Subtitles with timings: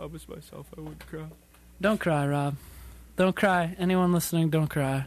[0.00, 1.26] promised myself I wouldn't cry.
[1.80, 2.56] Don't cry, Rob.
[3.16, 3.76] Don't cry.
[3.78, 5.04] Anyone listening, don't cry.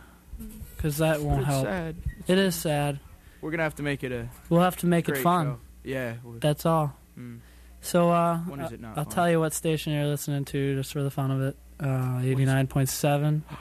[0.76, 1.66] Because that won't It's help.
[1.66, 1.96] sad.
[2.28, 3.00] It is sad.
[3.42, 5.46] We're gonna have to make it a We'll have to make it fun.
[5.48, 5.60] show.
[5.84, 6.14] Yeah.
[6.40, 6.96] That's all.
[7.18, 7.40] mm.
[7.82, 9.14] So, uh, When is it not I'll fun?
[9.14, 11.58] tell you what station you're listening to just for the fun of it.
[11.80, 13.42] Uh, 89.7.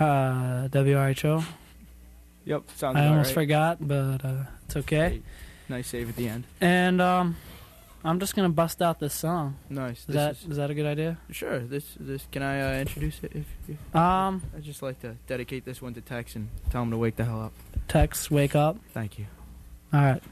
[0.00, 1.44] Uh, WRHO.
[2.46, 2.62] Yep.
[2.74, 3.34] Sounds I almost right.
[3.34, 5.20] forgot, but uh, it's okay.
[5.68, 6.44] Nice save at the end.
[6.60, 7.36] And um,
[8.04, 9.56] I'm just gonna bust out this song.
[9.70, 10.00] Nice.
[10.00, 11.16] Is This that is- is that a good idea?
[11.30, 11.58] Sure.
[11.60, 13.32] This this can I uh, introduce it?
[13.34, 16.90] If, if Um, I just like to dedicate this one to Tex and tell him
[16.90, 17.52] to wake the hell up.
[17.88, 18.76] Tex, wake up.
[18.92, 19.26] Thank you.
[19.92, 20.22] All right.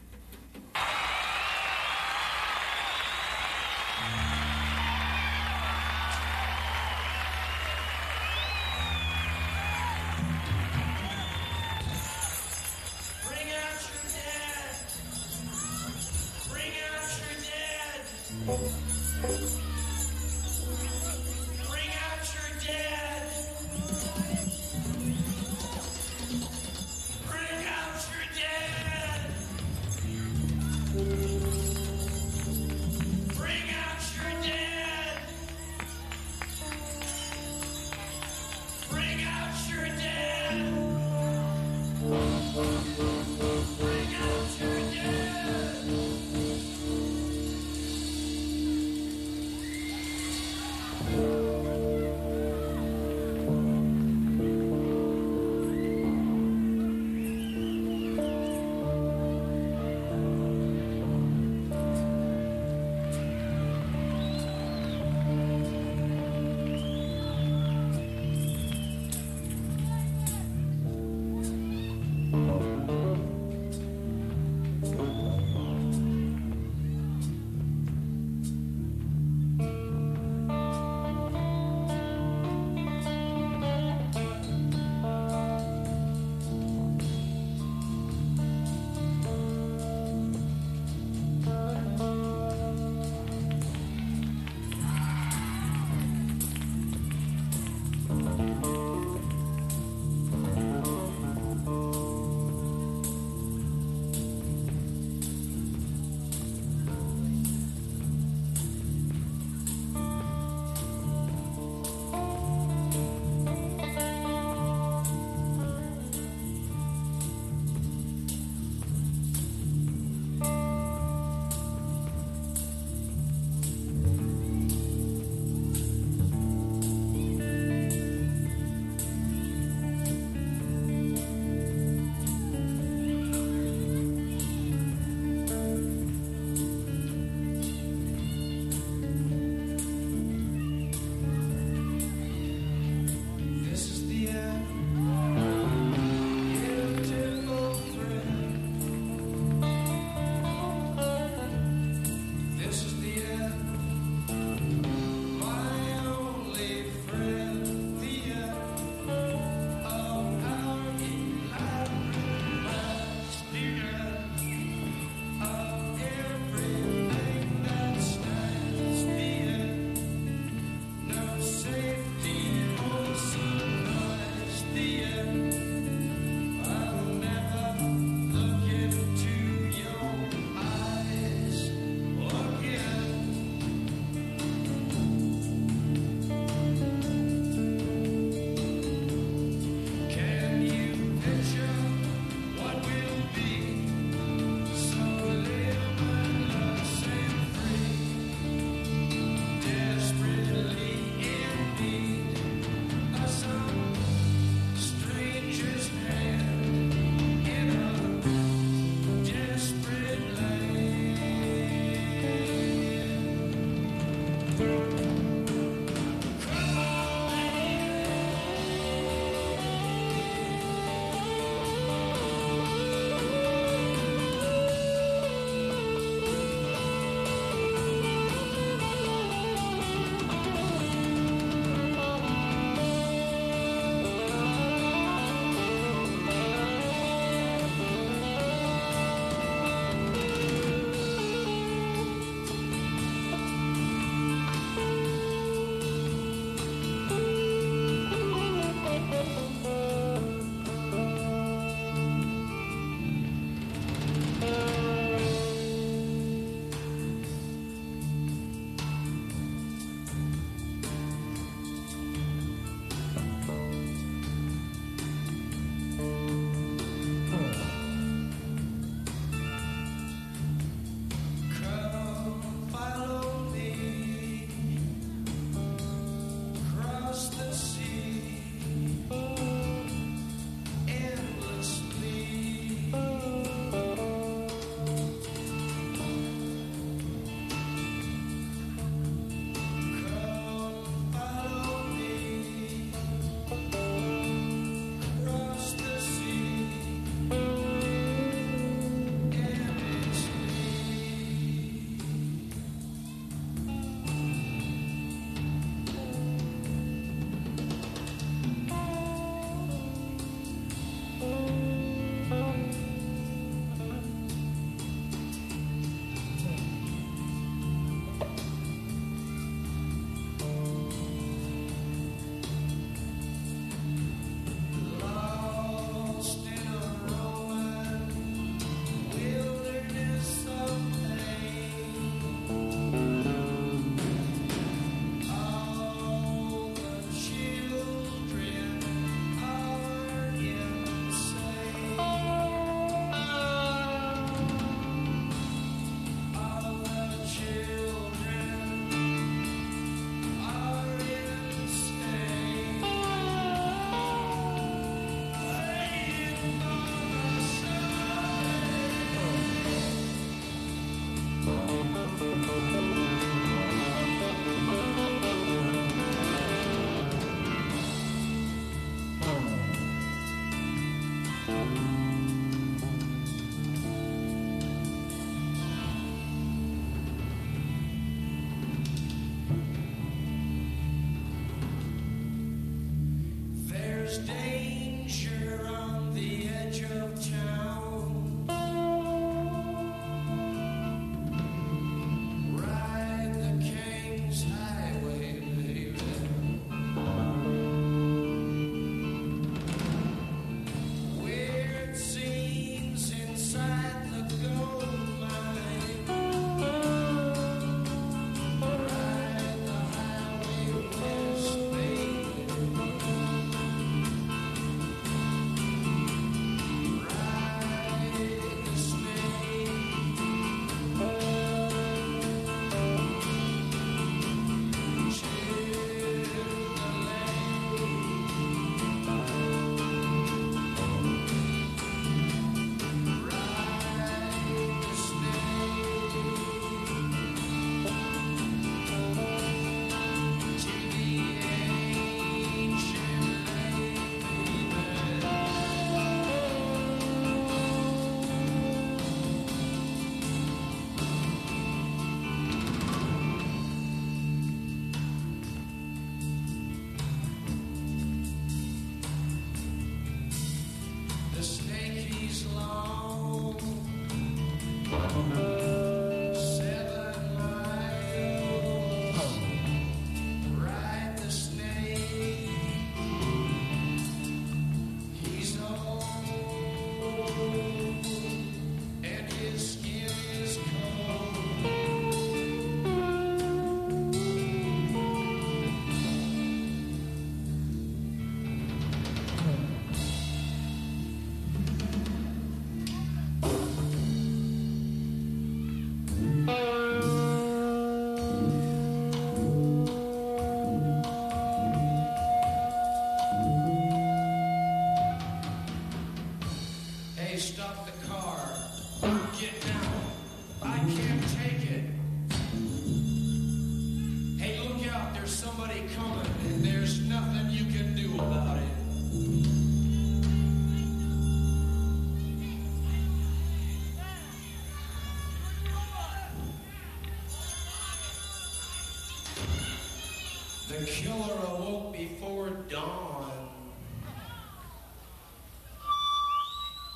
[532.73, 533.49] dawn.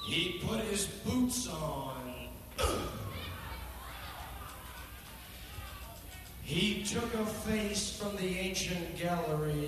[0.06, 1.92] He put his boots on.
[6.42, 9.65] he took a face from the ancient gallery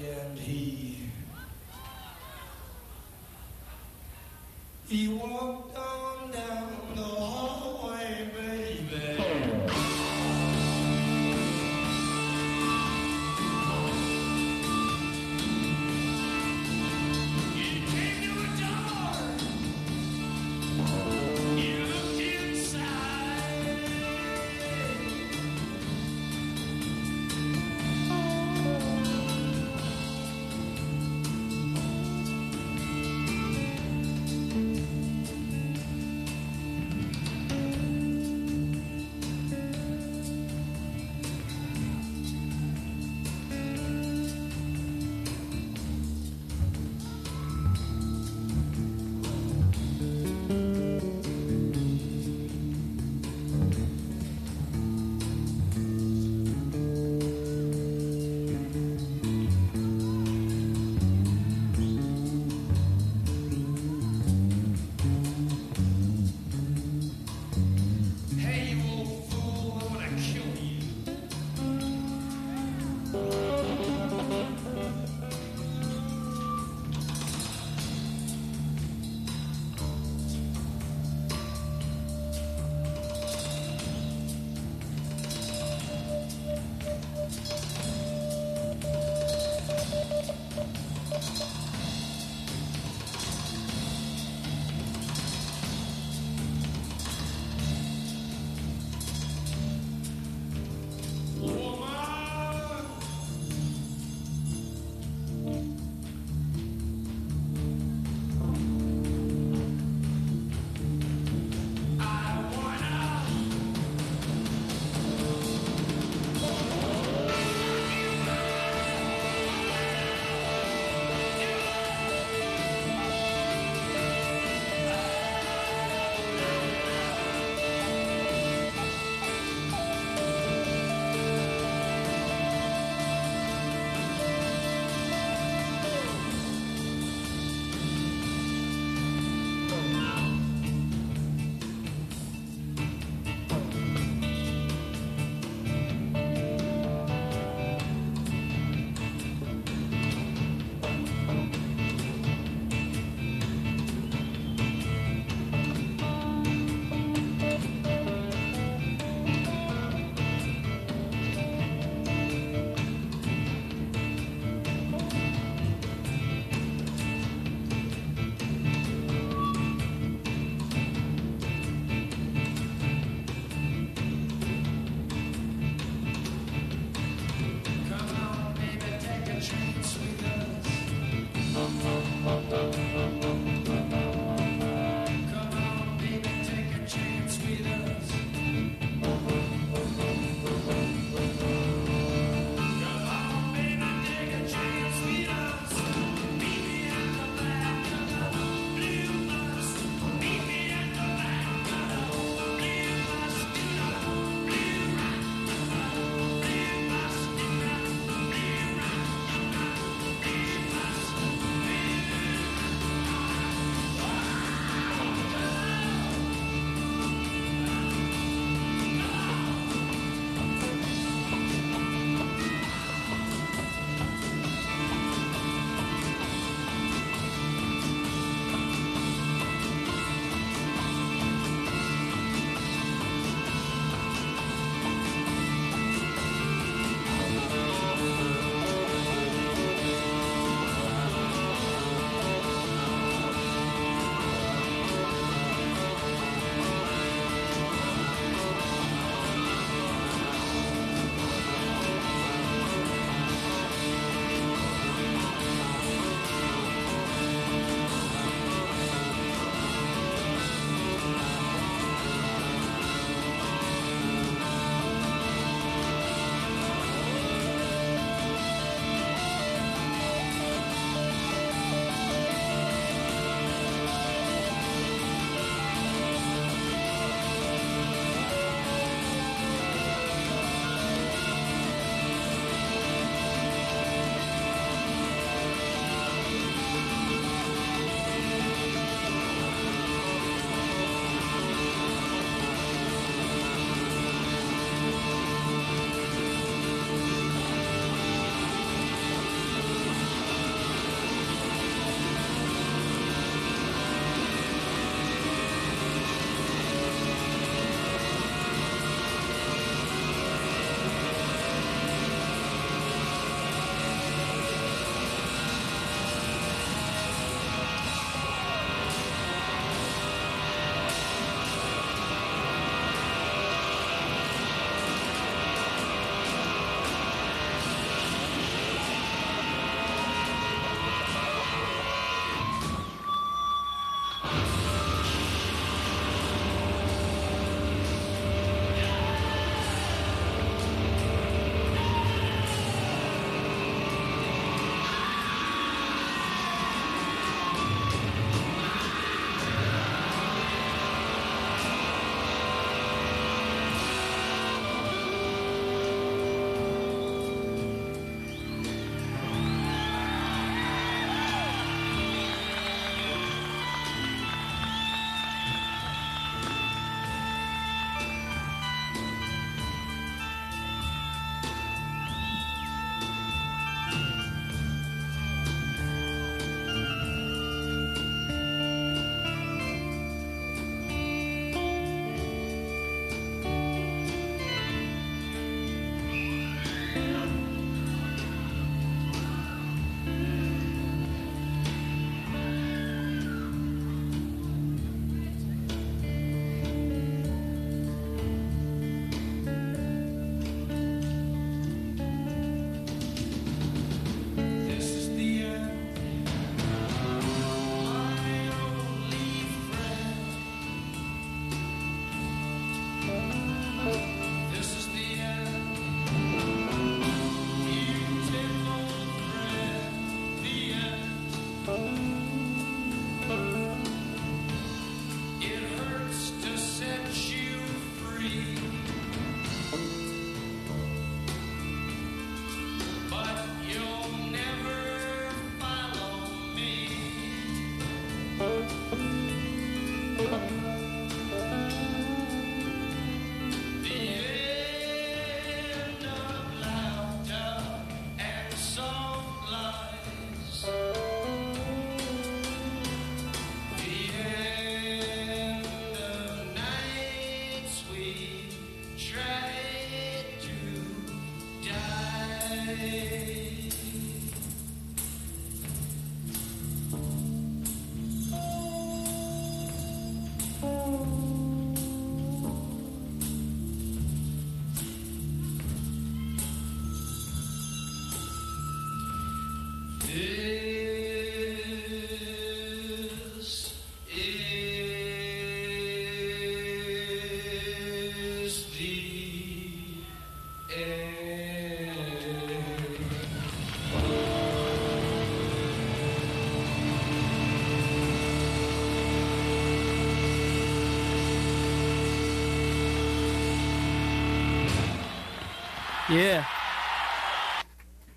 [506.10, 506.46] Yeah.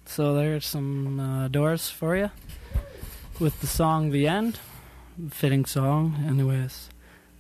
[0.06, 2.32] So there's some uh, doors for you
[3.38, 4.60] with the song "The End,"
[5.30, 6.24] fitting song.
[6.26, 6.90] Anyways,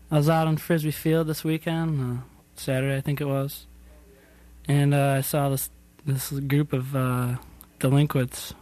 [0.10, 2.22] I was out on Frisbee Field this weekend, uh,
[2.56, 3.66] Saturday I think it was,
[4.68, 5.70] and uh, I saw this
[6.06, 7.36] this group of uh,
[7.80, 8.54] delinquents,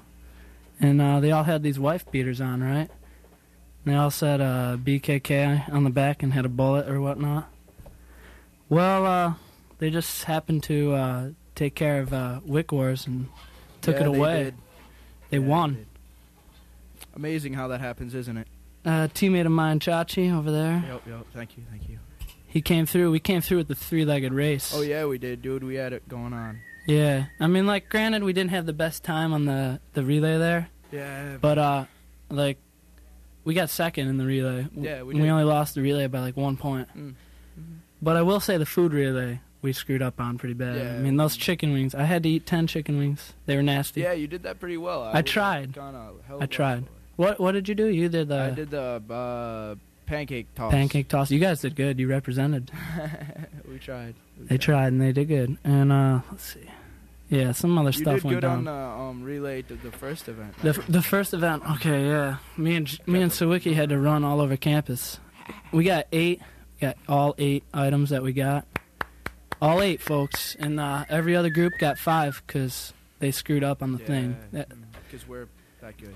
[0.80, 2.90] and uh, they all had these wife beaters on, right?
[3.86, 7.50] They all said uh, BKK on the back and had a bullet or whatnot.
[8.68, 9.34] Well, uh,
[9.80, 13.28] they just happened to take care of uh, Wick Wars and
[13.82, 14.44] took Yeah, it they away.
[14.46, 14.56] did.
[15.30, 15.74] They, Yeah, won.
[15.76, 15.88] did.
[17.16, 18.48] Amazing how that happens, isn't it?
[18.86, 21.26] Uh, teammate of mine, Chachi, over there, Yep, yep.
[21.34, 22.00] Thank you, thank you.
[22.48, 23.12] he came through.
[23.12, 24.72] We came through with the three-legged race.
[24.74, 25.64] Oh yeah, we did, dude.
[25.66, 26.62] We had it going on.
[26.88, 27.26] Yeah.
[27.42, 30.70] I mean, like, granted, we didn't have the best time on the the relay there,
[30.94, 31.86] Yeah, but uh,
[32.30, 32.58] like,
[33.44, 34.66] we got second in the relay.
[34.74, 36.88] Yeah, we we only lost the relay by like one point.
[36.98, 37.16] Mm.
[38.02, 40.78] But I will say the food relay we screwed up on pretty bad.
[40.78, 40.94] Yeah.
[40.96, 41.94] I mean, those chicken wings.
[41.96, 43.34] I had to eat ten chicken wings.
[43.46, 44.02] They were nasty.
[44.02, 45.04] yeah, you did that pretty well.
[45.04, 45.74] I would've tried.
[45.74, 46.86] Gone a hell of tried.
[47.16, 47.88] What What did you do?
[47.88, 48.40] You did the.
[48.40, 50.72] I did the uh, pancake toss.
[50.72, 51.30] pancake toss.
[51.32, 52.00] You guys did good.
[52.00, 52.72] You represented.
[53.70, 54.16] we tried.
[54.40, 55.58] We They tried and they did good.
[55.64, 56.70] And uh, let's see.
[57.30, 58.58] Yeah, some other You stuff did went good down.
[58.60, 60.56] on the um, relay to the first event.
[60.64, 62.38] The f- the first event, okay, yeah.
[62.58, 65.20] Me and me and Sawicki had to run all over campus.
[65.72, 66.42] We got eight,
[66.82, 68.66] got all eight items that we got,
[69.62, 73.92] all eight folks, and uh, every other group got five because they screwed up on
[73.92, 74.38] the thing.
[74.52, 74.70] That-
[75.10, 75.48] Because we're
[75.82, 76.10] that good.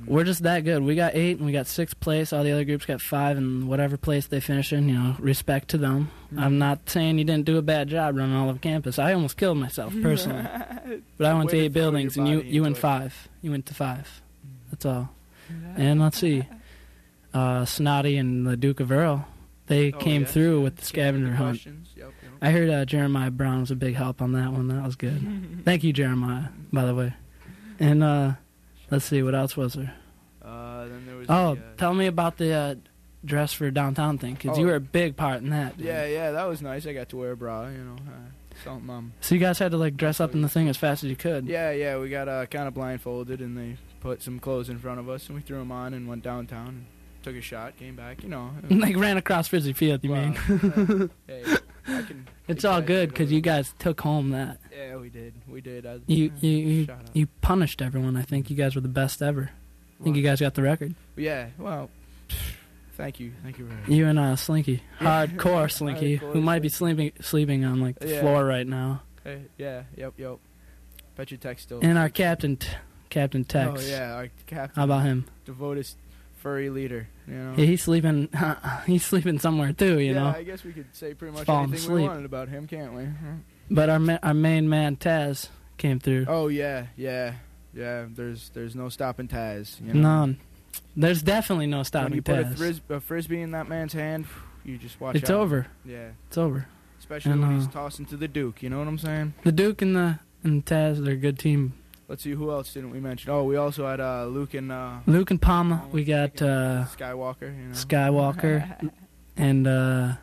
[0.00, 0.06] Mm.
[0.06, 0.82] We're just that good.
[0.84, 2.32] We got eight, and we got sixth place.
[2.32, 5.68] All the other groups got five, and whatever place they finish in, you know, respect
[5.70, 6.10] to them.
[6.32, 6.40] Mm.
[6.40, 8.98] I'm not saying you didn't do a bad job running all over campus.
[8.98, 10.46] I almost killed myself personally.
[11.16, 12.80] But I went Way to eight buildings, and you you went it.
[12.80, 13.28] five.
[13.42, 14.22] You went to five.
[14.70, 15.08] That's all.
[15.76, 16.46] And let's see,
[17.34, 19.26] uh, Snotty and the Duke of Earl,
[19.66, 21.56] they Oh, came yes, through with the scavenger hunt.
[21.62, 21.87] questions.
[22.40, 22.48] Yep, yep.
[22.48, 24.68] I heard uh, Jeremiah Brown was a big help on that one.
[24.68, 25.62] That was good.
[25.64, 27.14] Thank you, Jeremiah, by the way.
[27.80, 28.32] And uh,
[28.90, 29.94] let's see, what else was there?
[30.42, 31.26] Uh, then there was.
[31.28, 32.74] Oh, the, uh, tell me about the uh,
[33.24, 34.60] dress for downtown thing, because Oh.
[34.60, 35.76] you were a big part in that.
[35.76, 35.86] dude.
[35.86, 36.86] yeah, yeah, that was nice.
[36.86, 37.68] I got to wear a bra.
[37.68, 38.90] You know, uh, something.
[38.90, 41.10] Um, So you guys had to like dress up in the thing as fast as
[41.10, 41.46] you could.
[41.46, 44.98] yeah, yeah, we got uh, kind of blindfolded, and they put some clothes in front
[45.00, 46.68] of us, and we threw them on and went downtown.
[46.68, 46.84] and
[47.22, 48.22] Took a shot, came back.
[48.22, 48.50] You know.
[48.70, 50.36] like ran across Frisbee Field, you Well, mean?
[50.48, 51.44] uh, hey,
[51.88, 52.28] I can.
[52.46, 54.58] It's all good because you guys took home that.
[54.76, 55.34] Yeah, we did.
[55.48, 55.86] We did.
[55.86, 58.16] I, You you you, you punished everyone.
[58.16, 59.50] I think you guys were the best ever.
[60.00, 60.94] I think you guys got the record.
[61.16, 61.48] Yeah.
[61.58, 61.90] Well.
[62.96, 63.32] Thank you.
[63.44, 63.88] Thank you very much.
[63.90, 65.26] You and uh, Slinky, Yeah.
[65.26, 68.20] hardcore Slinky, Hardcore who might be sleeping sleeping on like the Yeah.
[68.20, 69.02] floor right now.
[69.24, 69.82] Hey, yeah.
[69.96, 70.14] Yep.
[70.16, 70.38] Yep.
[71.16, 71.78] Bet your text still.
[71.82, 72.58] And our captain,
[73.08, 73.70] Captain Tex.
[73.86, 74.74] Oh yeah, our captain.
[74.76, 75.26] How about him?
[75.44, 75.86] devoted
[76.38, 77.08] furry leader?
[77.26, 77.54] You know.
[77.56, 78.28] Yeah, he's sleeping.
[78.86, 79.98] he's sleeping somewhere too.
[79.98, 80.26] You yeah, know.
[80.36, 83.06] I guess we could say pretty much Falling anything we wanted about him, can't we?
[83.70, 86.26] But our ma- our main man Taz came through.
[86.28, 87.34] Oh yeah, yeah,
[87.74, 88.06] yeah.
[88.08, 89.80] There's there's no stopping Taz.
[89.84, 90.00] You know?
[90.00, 90.38] None.
[90.96, 92.28] There's definitely no stopping Taz.
[92.28, 94.26] When you put a, fris- a frisbee in that man's hand,
[94.64, 95.40] you just watch it's out.
[95.40, 95.66] over.
[95.84, 96.66] Yeah, It's over.
[96.98, 98.62] especially And, when he's uh, tossing to the Duke.
[98.62, 99.34] You know what I'm saying?
[99.44, 101.74] The Duke and the and Taz, they're a good team.
[102.08, 103.30] Let's see who else didn't we mention?
[103.30, 105.86] Oh, we also had uh, Luke and uh, Luke and Palma.
[105.92, 107.42] We got uh, Skywalker.
[107.54, 108.90] You know, Skywalker
[109.36, 110.14] and uh,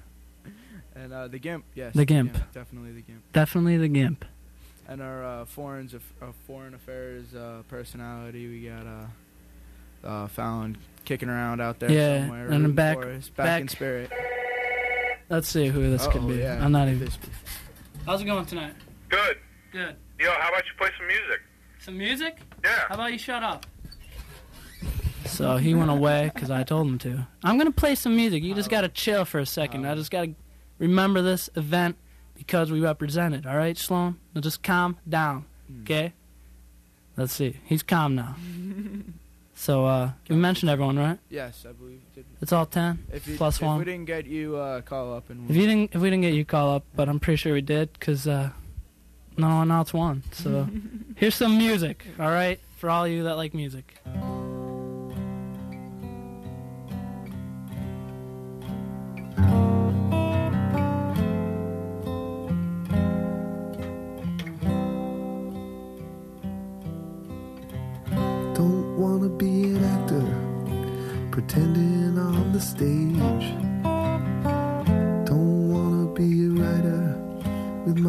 [0.96, 1.64] and uh, the Gimp.
[1.76, 2.34] Yes, The Gimp.
[2.54, 3.22] definitely the Gimp.
[3.34, 4.26] definitely the Gimp.
[4.88, 5.90] And our uh, foreign
[6.22, 12.22] uh, foreign affairs uh, personality, we got uh, uh, found kicking around out there Yeah,
[12.22, 12.48] somewhere.
[12.50, 14.12] and then back- for back, back- in spirit.
[15.30, 16.36] Let's see who this could Uh-oh, be.
[16.36, 17.10] yeah, I'm not who even.
[18.08, 18.74] How's it going tonight?
[19.10, 19.38] Good.
[19.72, 19.96] Good.
[20.20, 21.42] Yo, how about you play some music?
[21.86, 22.40] Some music?
[22.64, 22.72] Yeah.
[22.90, 23.64] How about you shut up?
[25.28, 27.28] So he went away because I told him to.
[27.44, 28.42] I'm gonna play some music.
[28.42, 29.86] You just gotta chill for a second.
[29.86, 30.34] I just gotta
[30.80, 31.96] remember this event
[32.36, 33.46] because we represent it.
[33.46, 34.18] All right, Sloan.
[34.34, 35.46] Now just calm down,
[35.84, 36.14] okay?
[37.18, 37.58] Let's see.
[37.66, 38.36] He's calm now.
[39.58, 41.18] So uh, we mentioned everyone, right?
[41.30, 42.02] Yes, I believe.
[42.14, 43.06] Did, It's all ten.
[43.14, 43.80] if you, Plus if one.
[43.80, 46.34] we didn't get you, uh, call up and If you didn't, if we didn't get
[46.34, 48.50] you call up, but I'm pretty sure we did because uh,
[49.38, 50.24] no one else won.
[50.32, 50.68] So
[51.16, 52.06] here's some music.
[52.20, 53.96] All right, for all you that like music.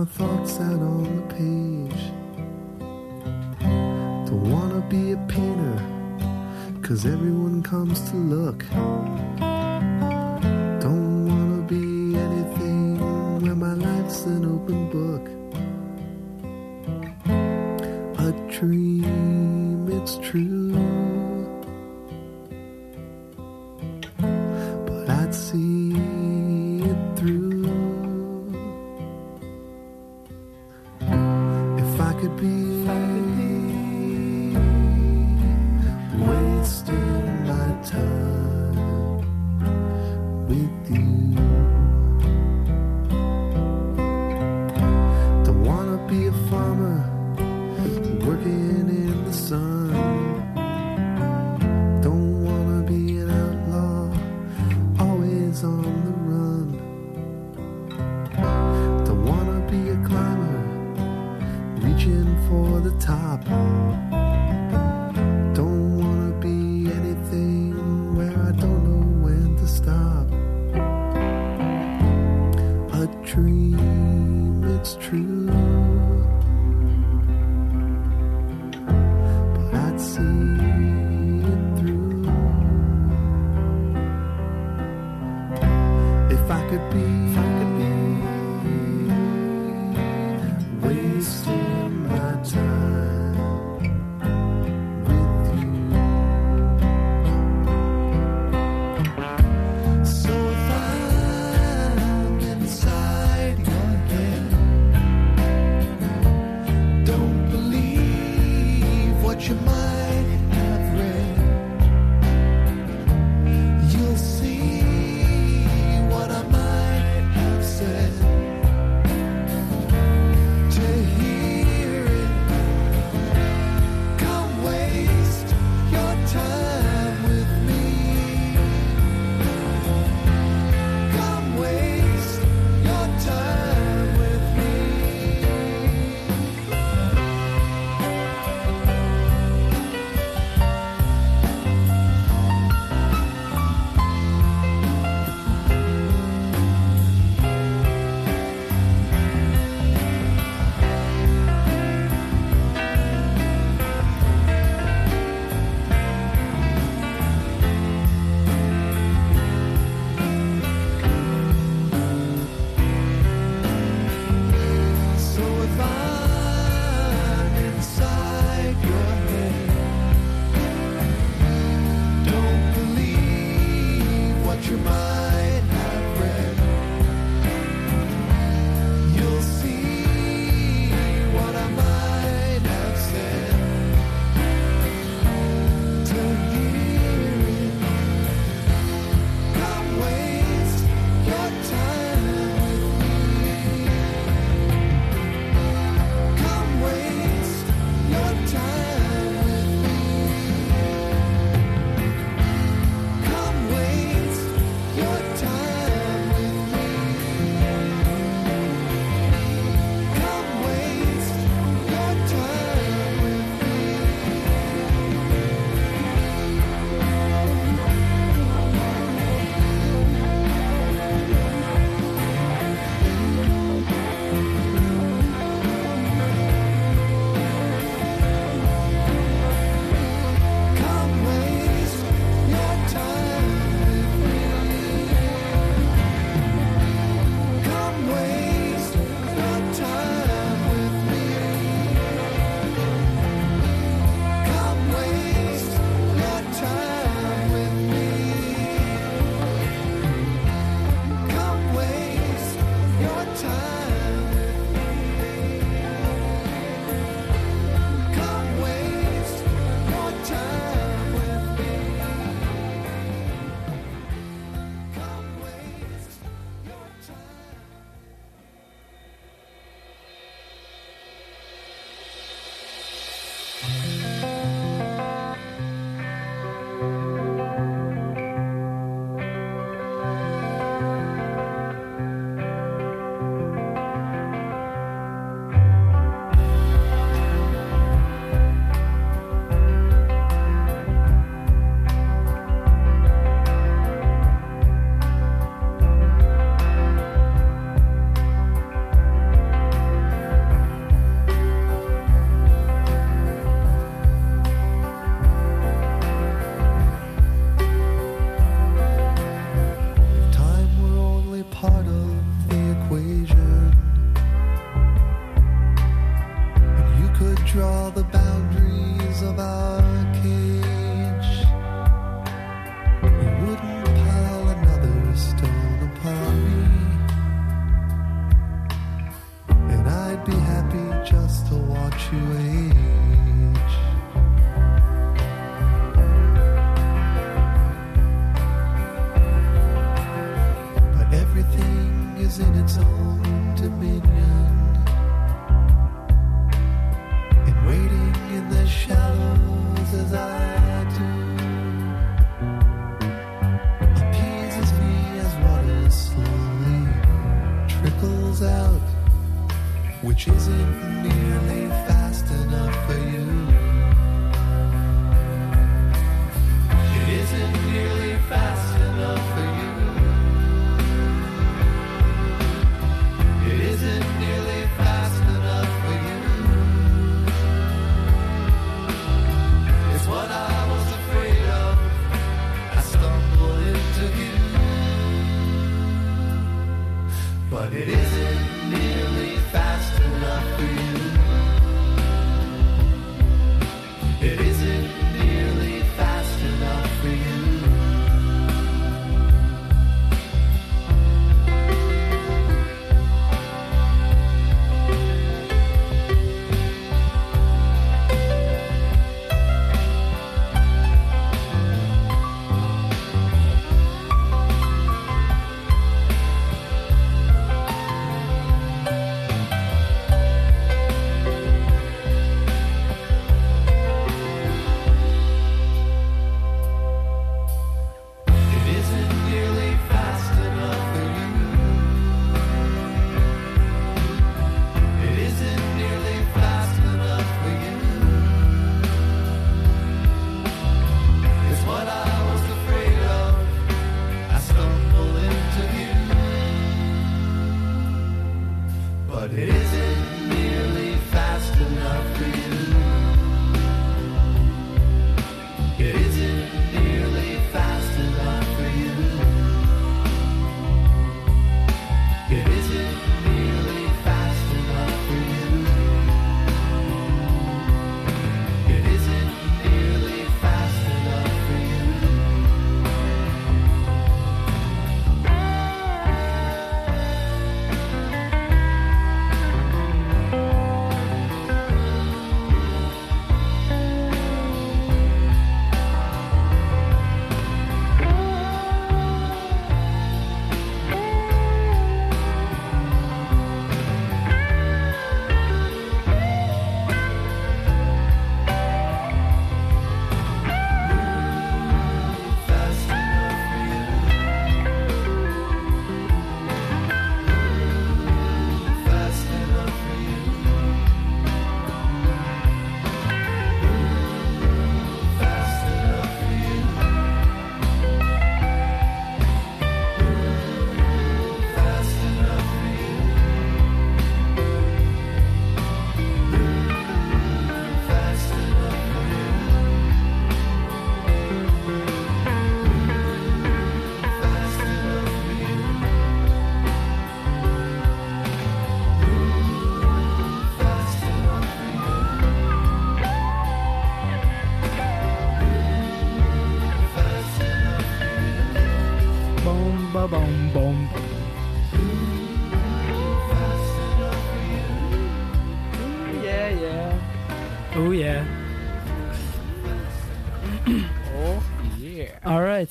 [0.06, 2.02] Thoughts out on the page.
[4.28, 5.82] Don't wanna be a painter,
[6.80, 8.64] cause everyone comes to look.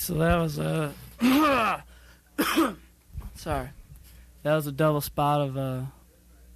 [0.05, 0.93] So that was a.
[3.35, 3.69] Sorry.
[4.43, 5.81] That was a double spot of uh,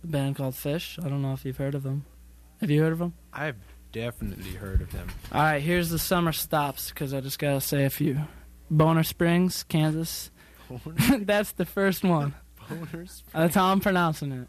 [0.04, 1.04] a band called Phish.
[1.04, 2.06] I don't know if you've heard of them.
[2.62, 3.14] Have you heard of them?
[3.34, 3.56] I've
[3.92, 5.08] definitely heard of them.
[5.32, 8.20] All right, here's the summer stops because I just got to say a few.
[8.70, 10.30] Boner Springs, Kansas.
[11.22, 12.36] That's the first one.
[12.70, 13.24] Boners.
[13.34, 14.48] That's how I'm pronouncing it.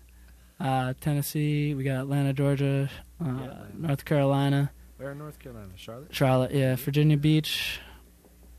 [0.63, 3.67] Uh, Tennessee, we got Atlanta, Georgia, uh, Yeah, Atlanta.
[3.79, 5.71] North Carolina, Where in North Carolina?
[5.77, 6.15] Charlotte?
[6.15, 7.81] Charlotte, yeah, Virginia Beach,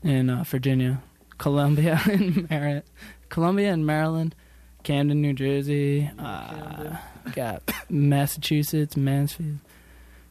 [0.02, 1.02] in uh, Virginia,
[1.38, 2.82] Columbia in Maryland,
[3.28, 4.34] Columbia and Maryland,
[4.82, 6.96] Camden, New Jersey, uh,
[7.34, 9.58] got Massachusetts, Mansfield,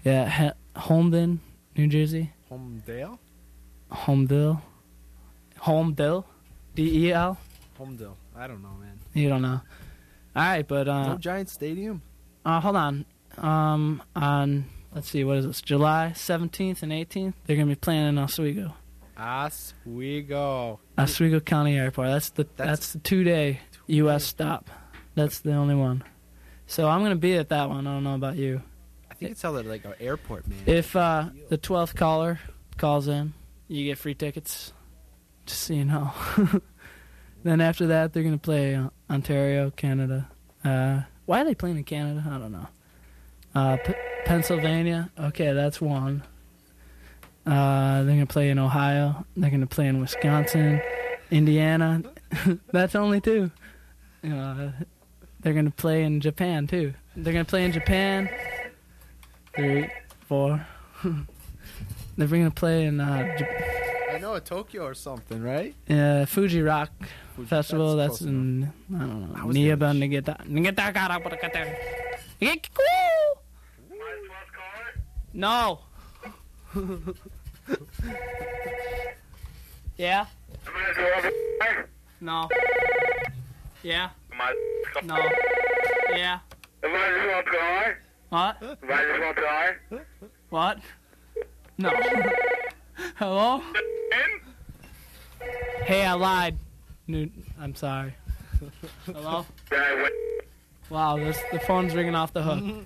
[0.03, 1.39] yeah, he- Holmden,
[1.77, 3.17] New Jersey, Homedale?
[3.91, 4.61] Homedale,
[5.59, 6.23] Homedale,
[6.75, 7.37] D E L.
[7.79, 8.15] Homedale.
[8.35, 8.99] I don't know, man.
[9.13, 9.61] You don't know.
[10.35, 12.01] All right, but uh, no Giant Stadium?
[12.45, 13.05] Uh, hold on.
[13.37, 15.61] Um, on let's see, what is this?
[15.61, 17.35] July seventeenth and eighteenth.
[17.45, 18.73] They're gonna be playing in Oswego,
[19.21, 20.79] Oswego.
[20.97, 22.07] Oswego County Airport.
[22.07, 24.23] That's the that's, That's- the two day U.S.
[24.23, 24.69] stop.
[25.15, 26.03] That's the only one.
[26.67, 27.85] So I'm gonna be at that one.
[27.85, 28.61] I don't know about you.
[29.09, 30.59] I think it's held at like an airport, man.
[30.65, 32.39] If uh, the twelfth caller
[32.77, 33.33] calls in,
[33.67, 34.73] you get free tickets.
[35.45, 36.11] Just so you know.
[37.43, 40.29] then after that, they're gonna play Ontario, Canada.
[40.63, 42.23] Uh, why are they playing in Canada?
[42.25, 42.67] I don't know.
[43.53, 43.93] Uh, P-
[44.25, 45.11] Pennsylvania.
[45.19, 46.23] Okay, that's one.
[47.45, 49.25] Uh, they're gonna play in Ohio.
[49.35, 50.81] They're gonna play in Wisconsin,
[51.31, 52.03] Indiana.
[52.71, 53.49] that's only two.
[54.23, 54.69] Uh,
[55.39, 56.93] they're gonna play in Japan too.
[57.15, 58.29] They're gonna play in Japan.
[59.55, 59.89] Three,
[60.27, 60.65] four.
[62.17, 65.73] they're gonna play in uh, J- I know a Tokyo or something, right?
[65.89, 66.91] uh, Fuji Rock
[67.35, 67.95] Fuji- Festival.
[67.95, 68.73] That's, close enough.
[68.89, 69.39] in I don't know.
[69.41, 71.75] I was Niaba gonna- Nigeta Nigeta Garabakata.
[75.33, 75.79] No.
[79.97, 80.25] yeah.
[82.21, 82.47] No.
[83.83, 84.09] Yeah.
[85.03, 85.17] No.
[86.15, 86.39] Yeah.
[88.29, 88.57] What?
[90.49, 90.79] What?
[91.77, 91.89] No.
[93.15, 93.61] Hello?
[95.83, 96.57] Hey, I lied.
[97.59, 98.13] I'm sorry.
[99.05, 99.45] Hello?
[100.89, 102.85] Wow, this, the phone's ringing off the hook.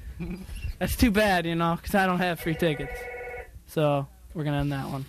[0.80, 3.00] That's too bad, you know, 'cause I don't have free tickets.
[3.76, 5.04] So, we're going to end that one.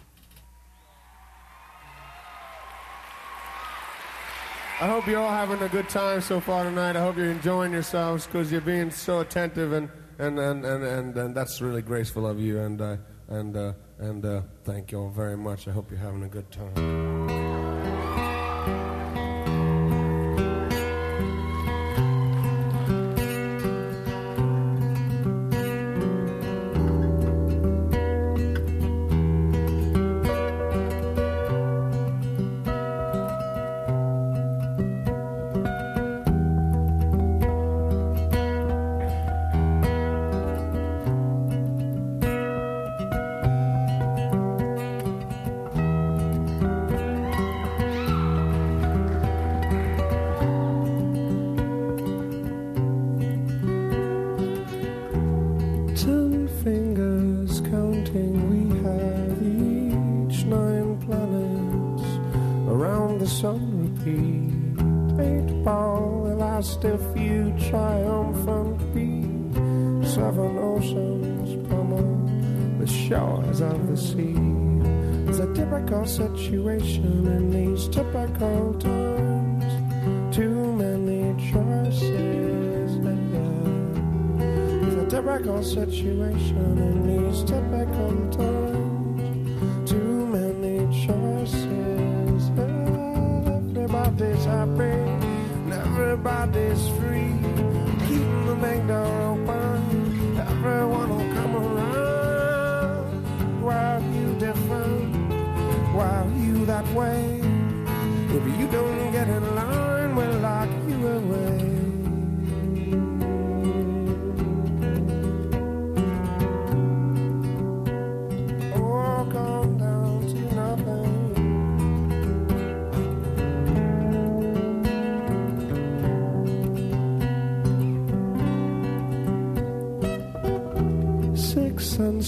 [4.81, 6.97] I hope you're all having a good time so far tonight.
[6.97, 9.89] I hope you're enjoying yourselves because you're being so attentive and
[10.19, 12.59] and, and, and, and, and that's really graceful of you.
[12.59, 12.97] And uh,
[13.29, 15.69] and uh, and uh, thank you all very much.
[15.69, 17.26] I hope you're having a good time.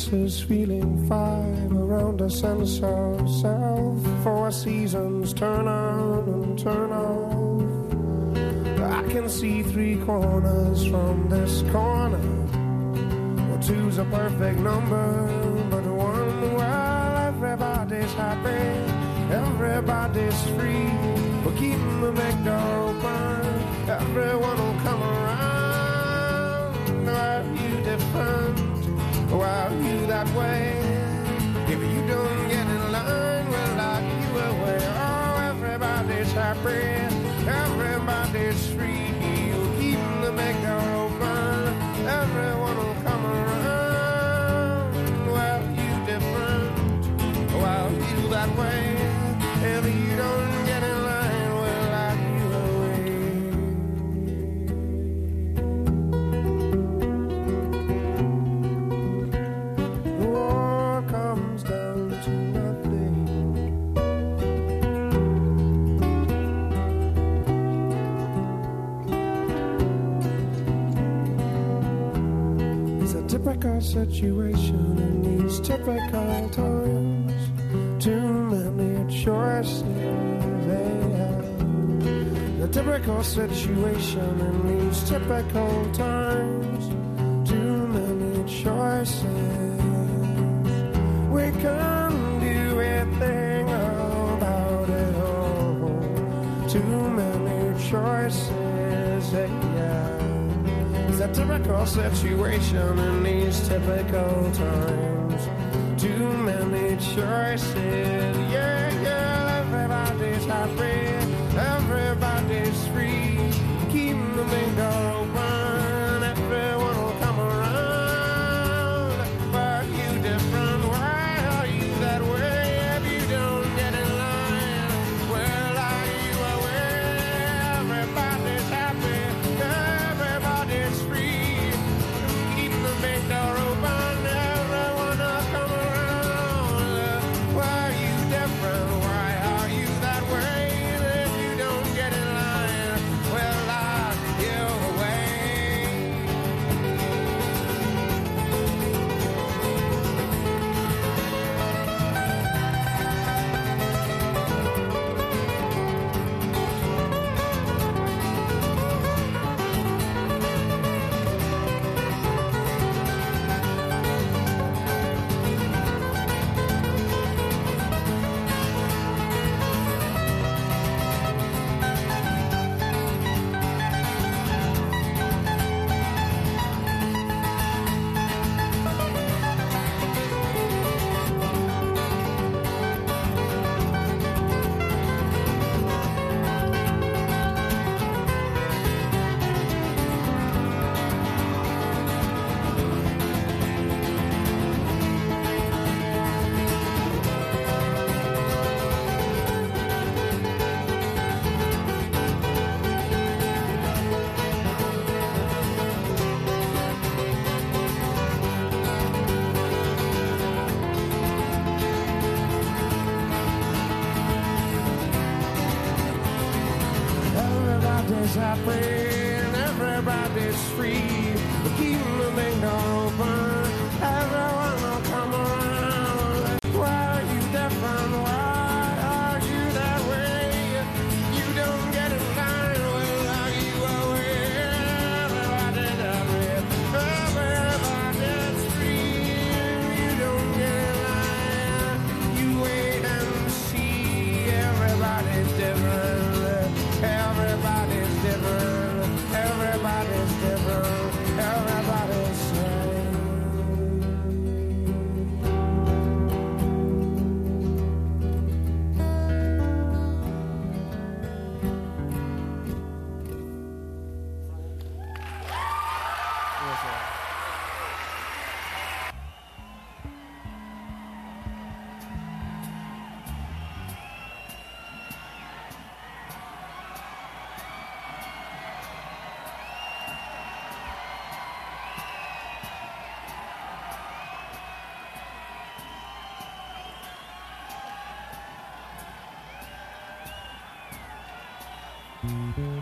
[0.09, 4.25] Senses feeling five around a sense of self.
[4.25, 7.61] Four seasons turn on and turn off.
[8.81, 12.19] I can see three corners from this corner.
[13.51, 15.28] Well, two's a perfect number,
[74.19, 77.33] situation in these typical times.
[78.03, 79.83] Too many choices.
[80.66, 81.43] Yeah.
[82.61, 86.58] The typical situation in these typical times.
[101.89, 105.49] Situation in these typical times?
[106.01, 108.08] Too many choices.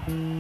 [0.09, 0.36] Mm-hmm.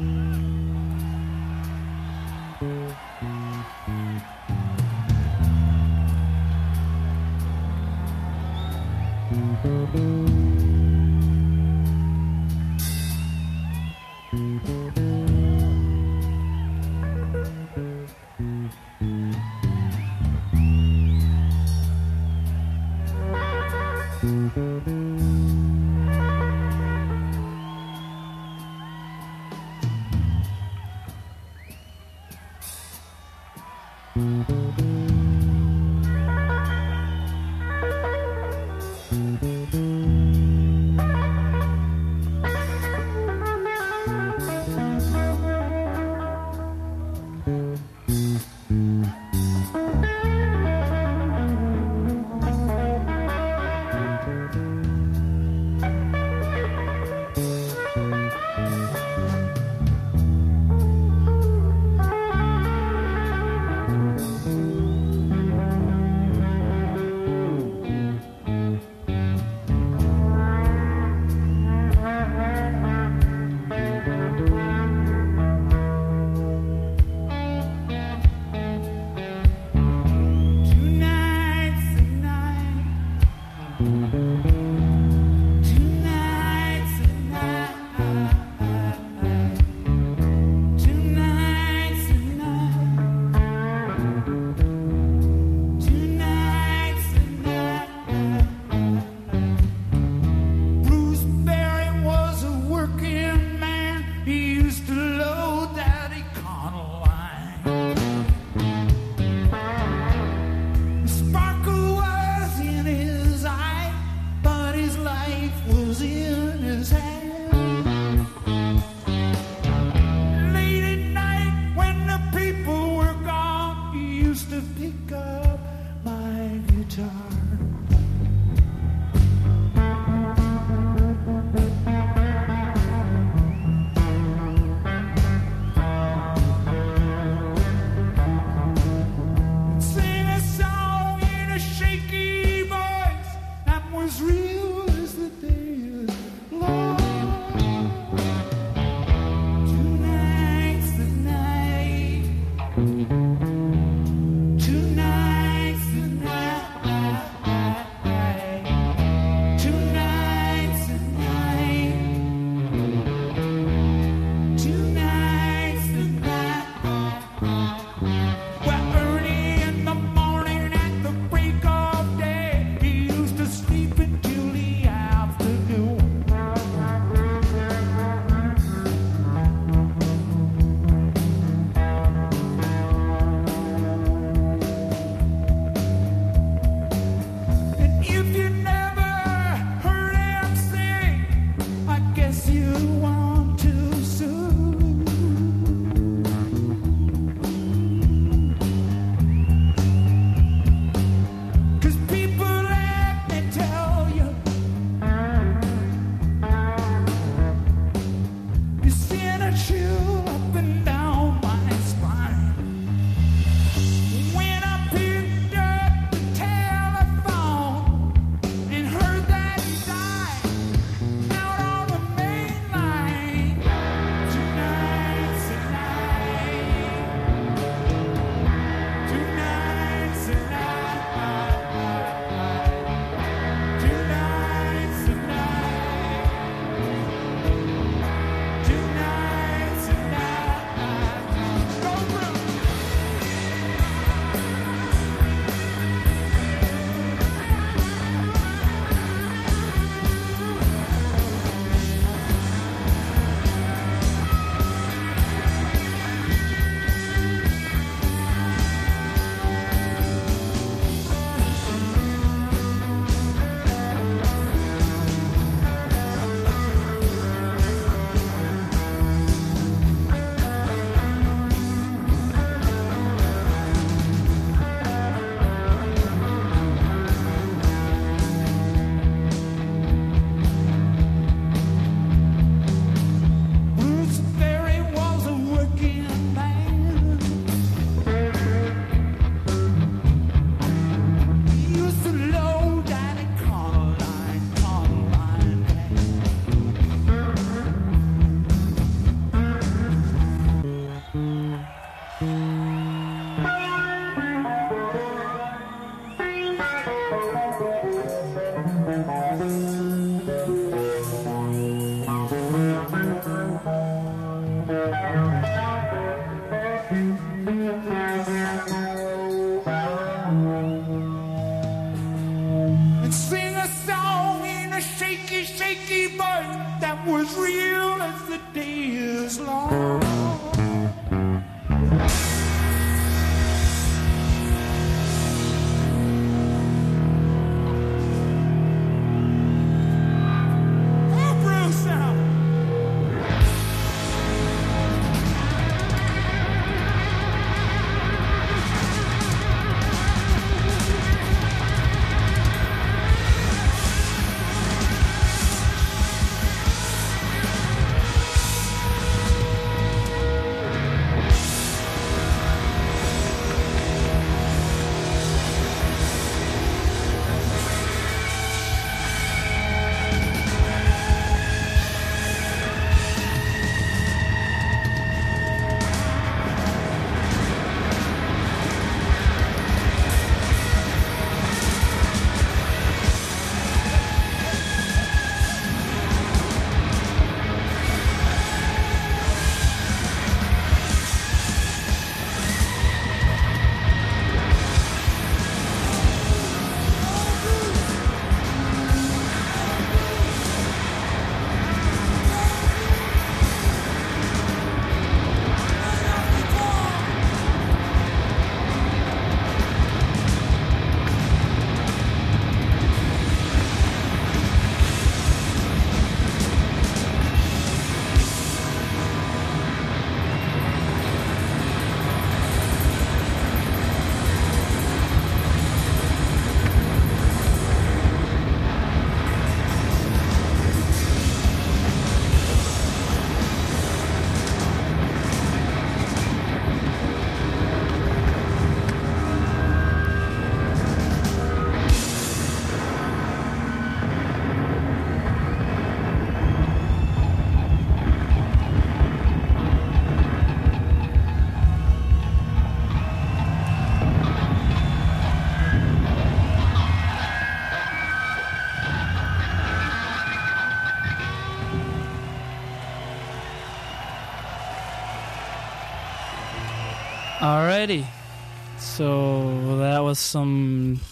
[468.96, 471.02] So that was some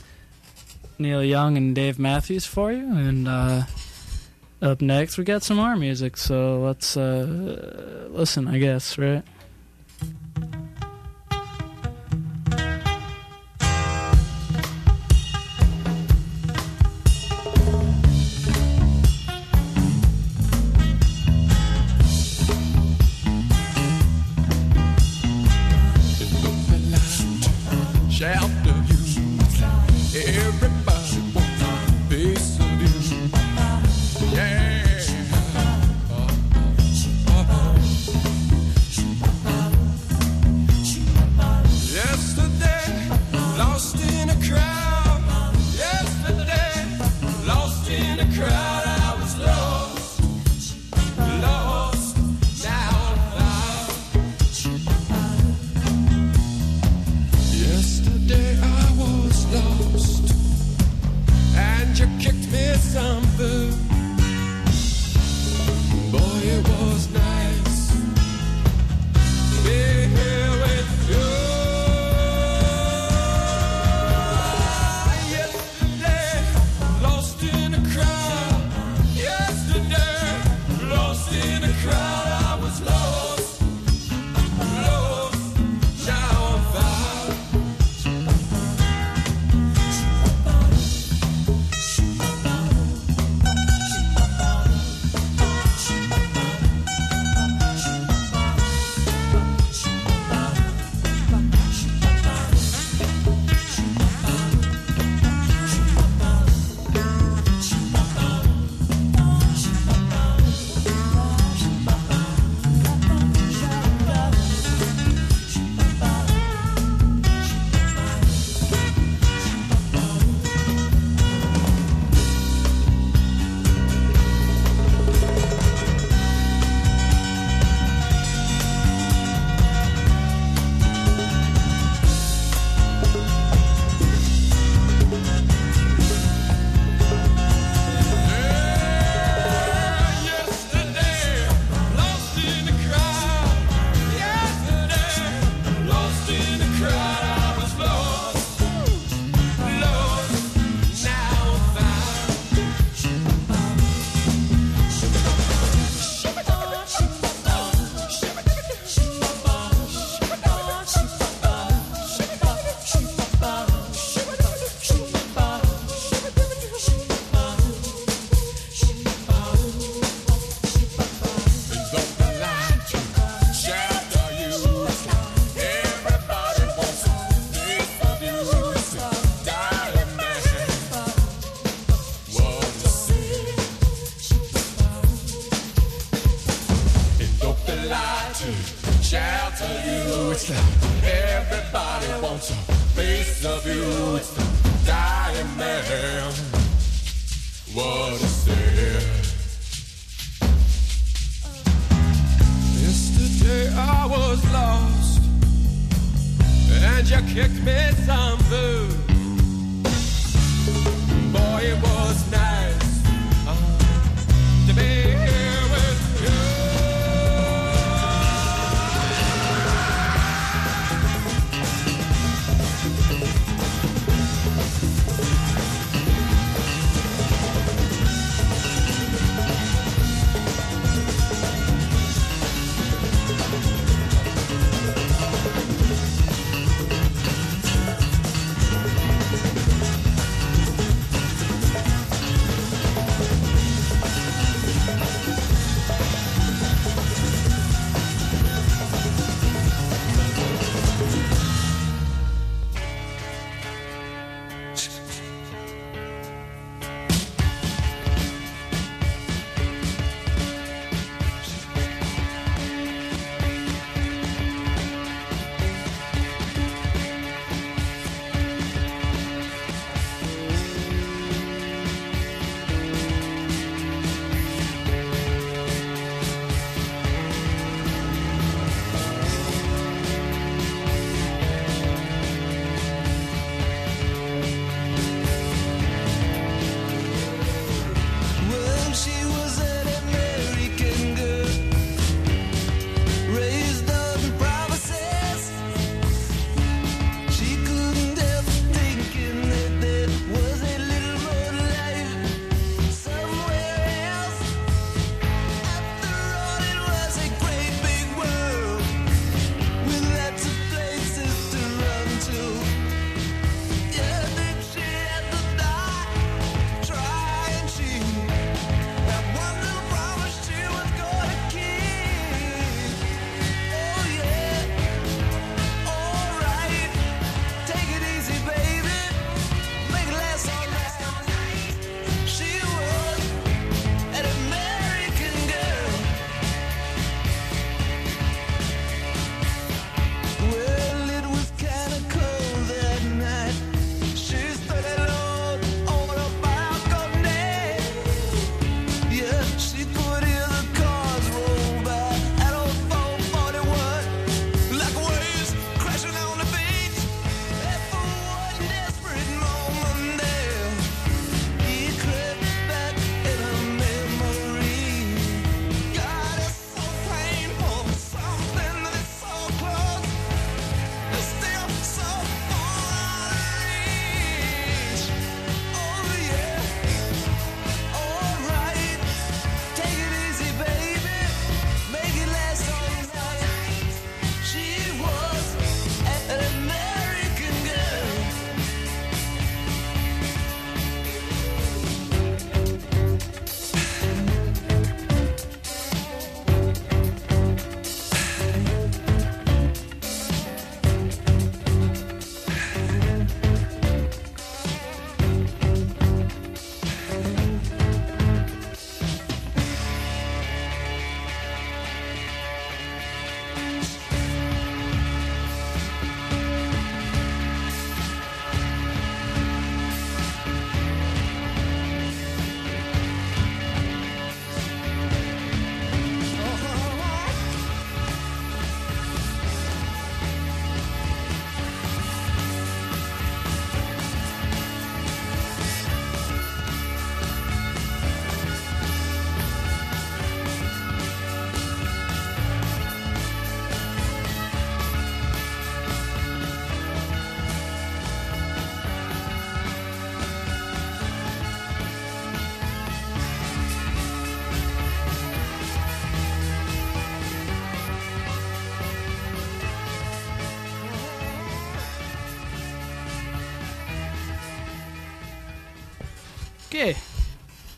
[0.98, 2.78] Neil Young and Dave Matthews for you.
[2.78, 3.64] And uh,
[4.62, 6.16] up next, we got some more music.
[6.16, 9.22] So let's uh, listen, I guess, right?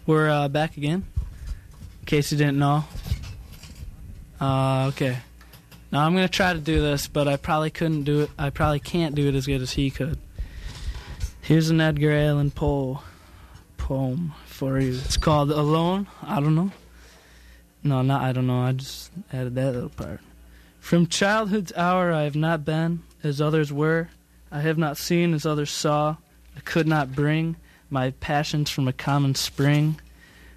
[0.06, 1.04] We're uh, back again,
[2.00, 2.84] in case you didn't know.
[4.40, 5.18] Uh, okay.
[5.90, 8.30] Now I'm gonna try to do this, but I probably couldn't do it.
[8.38, 10.18] I probably can't do it as good as he could.
[11.40, 13.02] Here's an Edgar Allan Poe
[13.78, 14.94] poem for you.
[14.94, 16.70] It's called "Alone." I don't know.
[17.82, 18.60] No, not I don't know.
[18.60, 20.20] I just added that little part.
[20.78, 24.08] From childhood's hour, I have not been as others were.
[24.52, 26.16] I have not seen as others saw.
[26.56, 27.56] I could not bring
[27.90, 30.00] my passions from a common spring.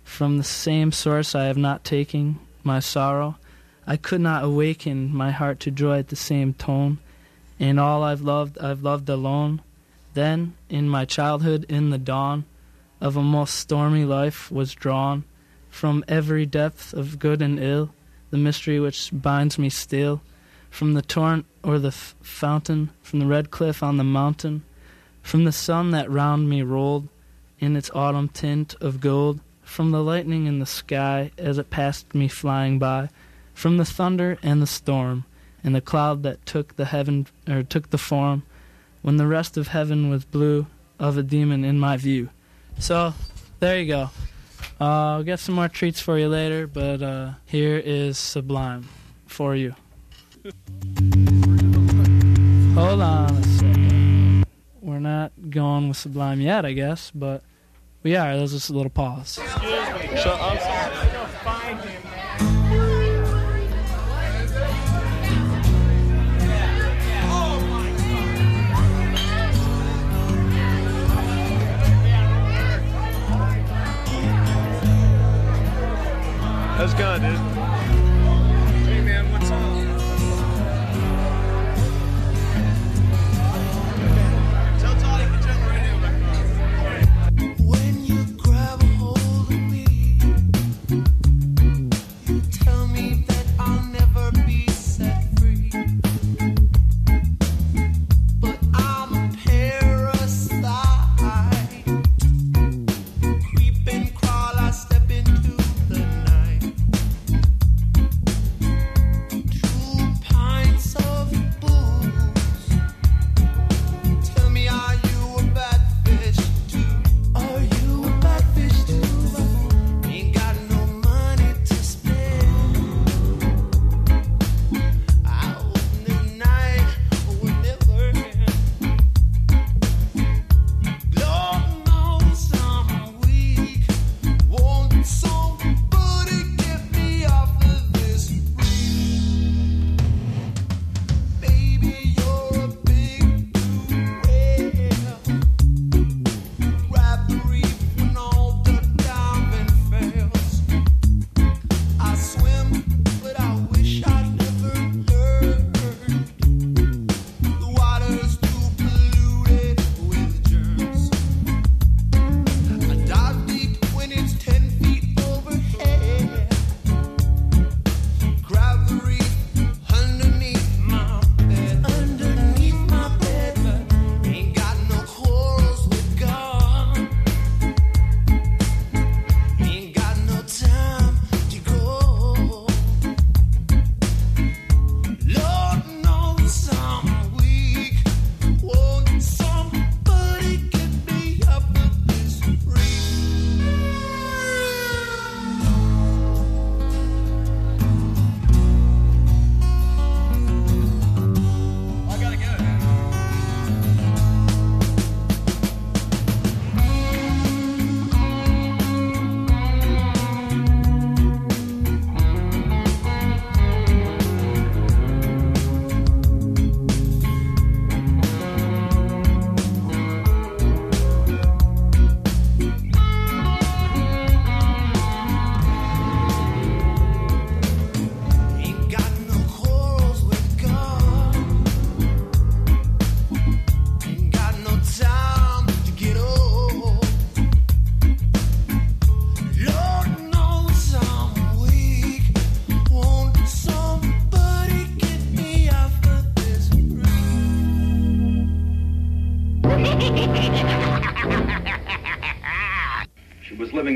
[0.03, 3.37] From the same source I have not taken my sorrow.
[3.85, 6.99] I could not awaken my heart to joy at the same tone.
[7.57, 9.61] In all I've loved, I've loved alone.
[10.13, 12.45] Then, in my childhood, in the dawn
[12.99, 15.23] of a most stormy life, was drawn
[15.69, 17.91] from every depth of good and ill,
[18.31, 20.21] the mystery which binds me still.
[20.69, 24.63] From the torrent or the f- fountain, from the red cliff on the mountain,
[25.21, 27.07] from the sun that round me rolled
[27.59, 32.15] in its autumn tint of gold, from the lightning in the sky as it passed
[32.15, 33.09] me flying by,
[33.53, 35.25] from the thunder and the storm,
[35.63, 38.43] and the cloud that took the heaven or took the form,
[39.01, 40.65] when the rest of heaven was blue,
[40.99, 42.29] of a demon in my view.
[42.79, 43.13] So,
[43.59, 44.09] there you go.
[44.81, 48.87] Uh, I'll get some more treats for you later, but uh, here is Sublime
[49.27, 49.75] for you.
[52.75, 54.45] Hold on a second.
[54.81, 57.43] We're not going with Sublime yet, I guess, but
[58.03, 58.37] we are.
[58.37, 59.39] There's just a little pause.
[76.77, 77.48] How's it going, dude?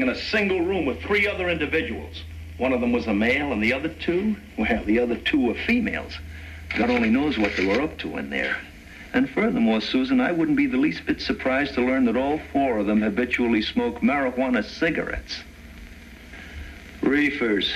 [0.03, 2.23] In a single room with three other individuals.
[2.57, 5.55] One of them was a male, and the other two, well, the other two were
[5.55, 6.19] females.
[6.77, 8.57] God only knows what they were up to in there.
[9.13, 12.79] And furthermore, Susan, I wouldn't be the least bit surprised to learn that all four
[12.79, 15.41] of them habitually smoke marijuana cigarettes.
[17.01, 17.73] Reefers.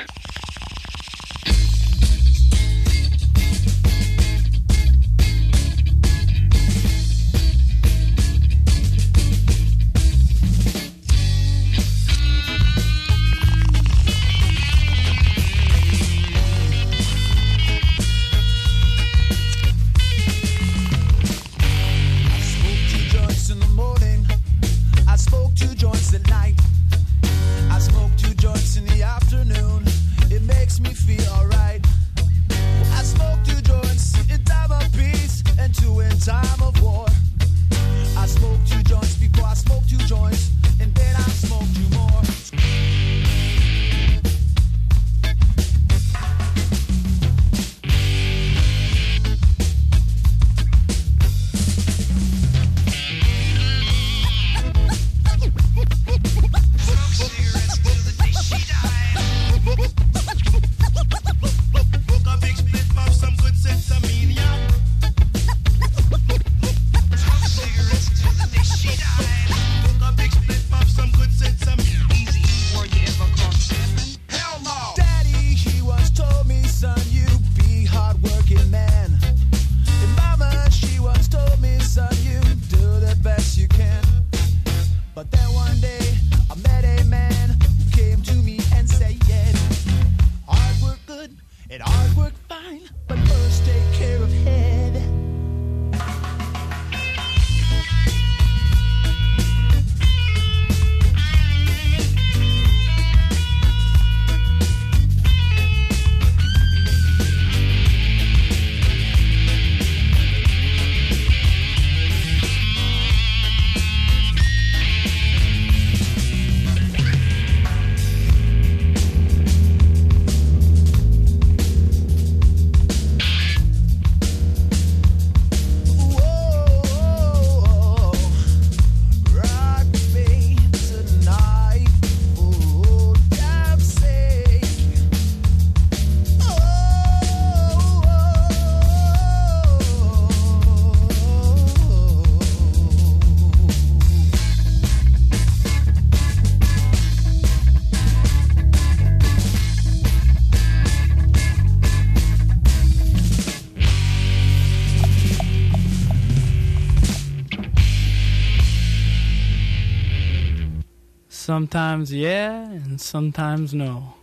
[161.58, 164.17] Sometimes yeah, and sometimes no.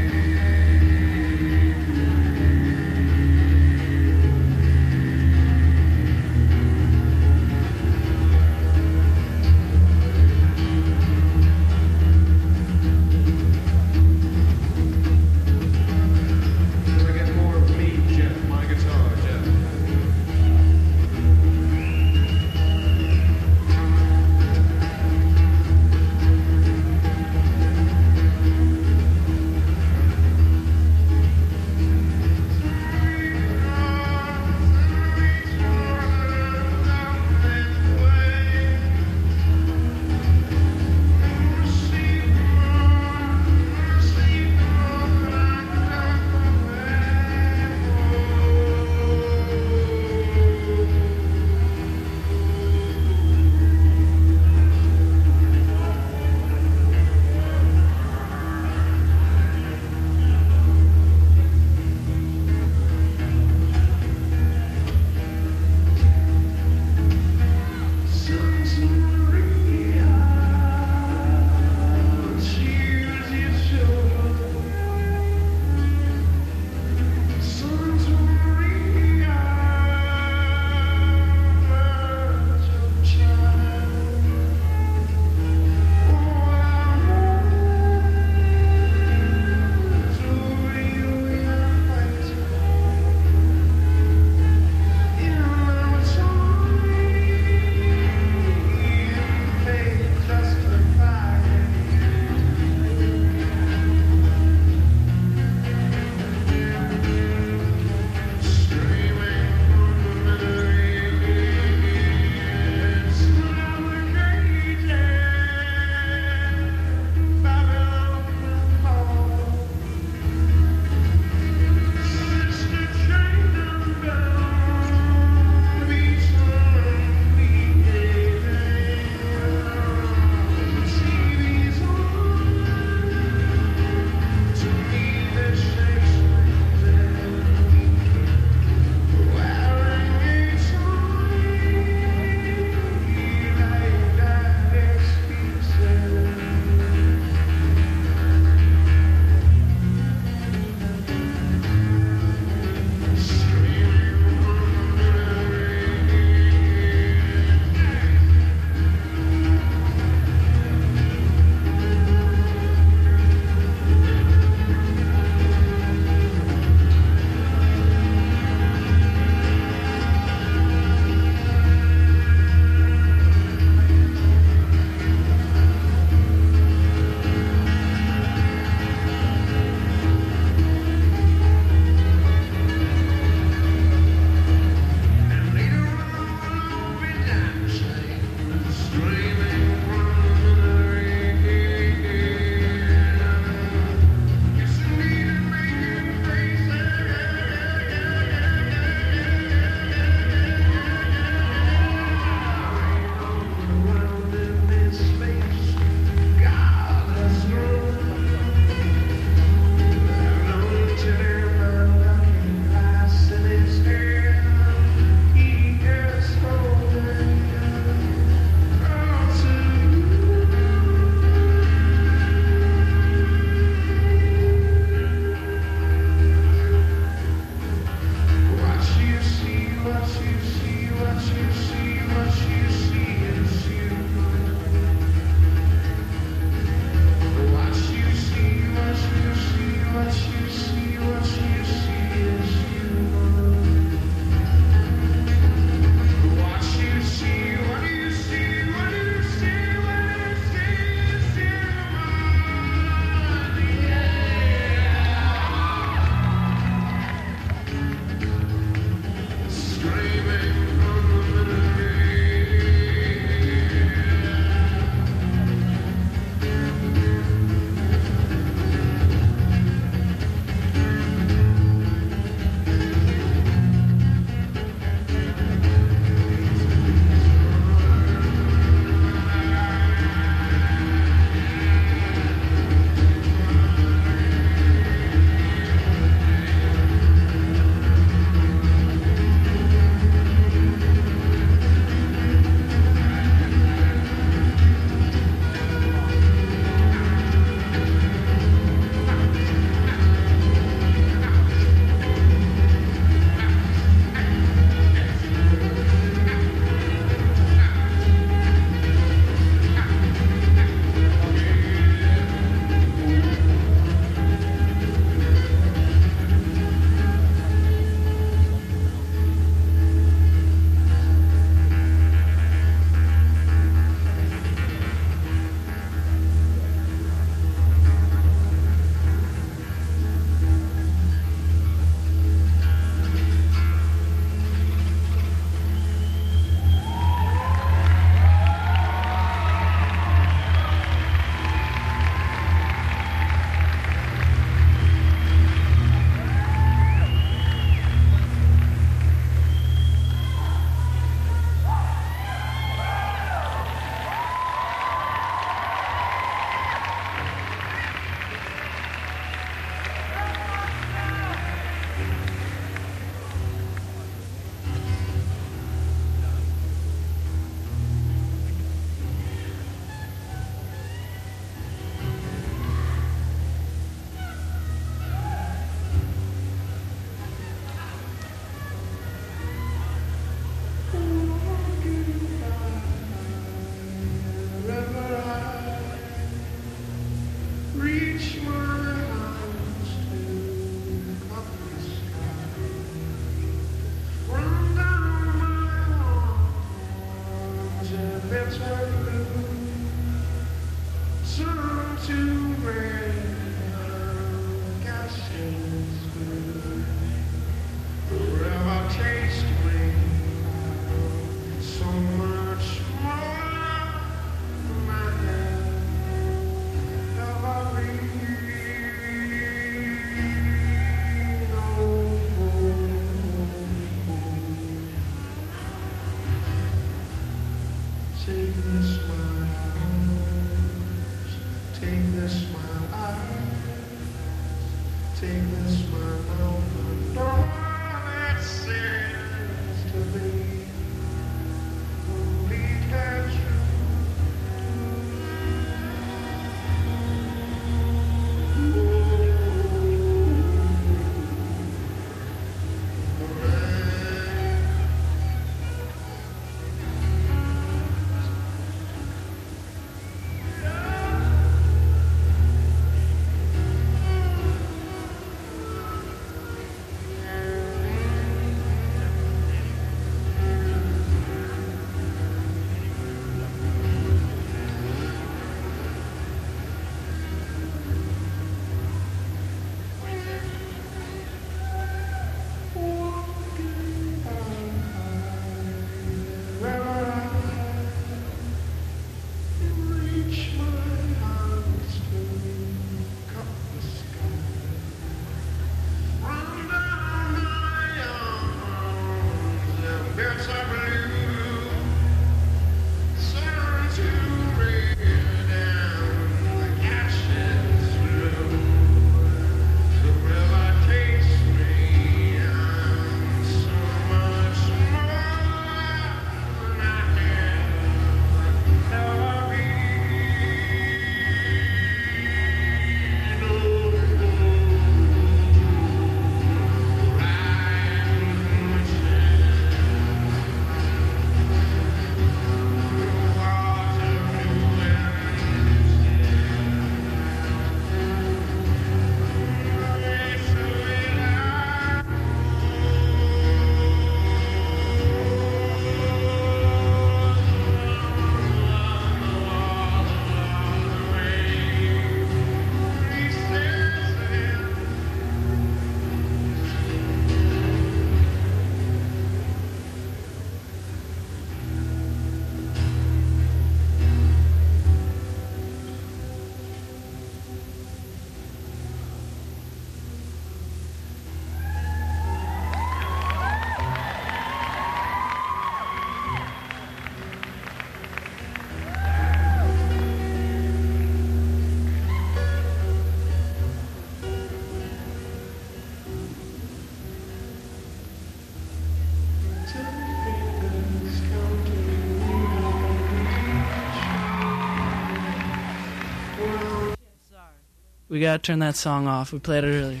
[598.18, 599.32] We gotta turn that song off.
[599.32, 600.00] We played it earlier.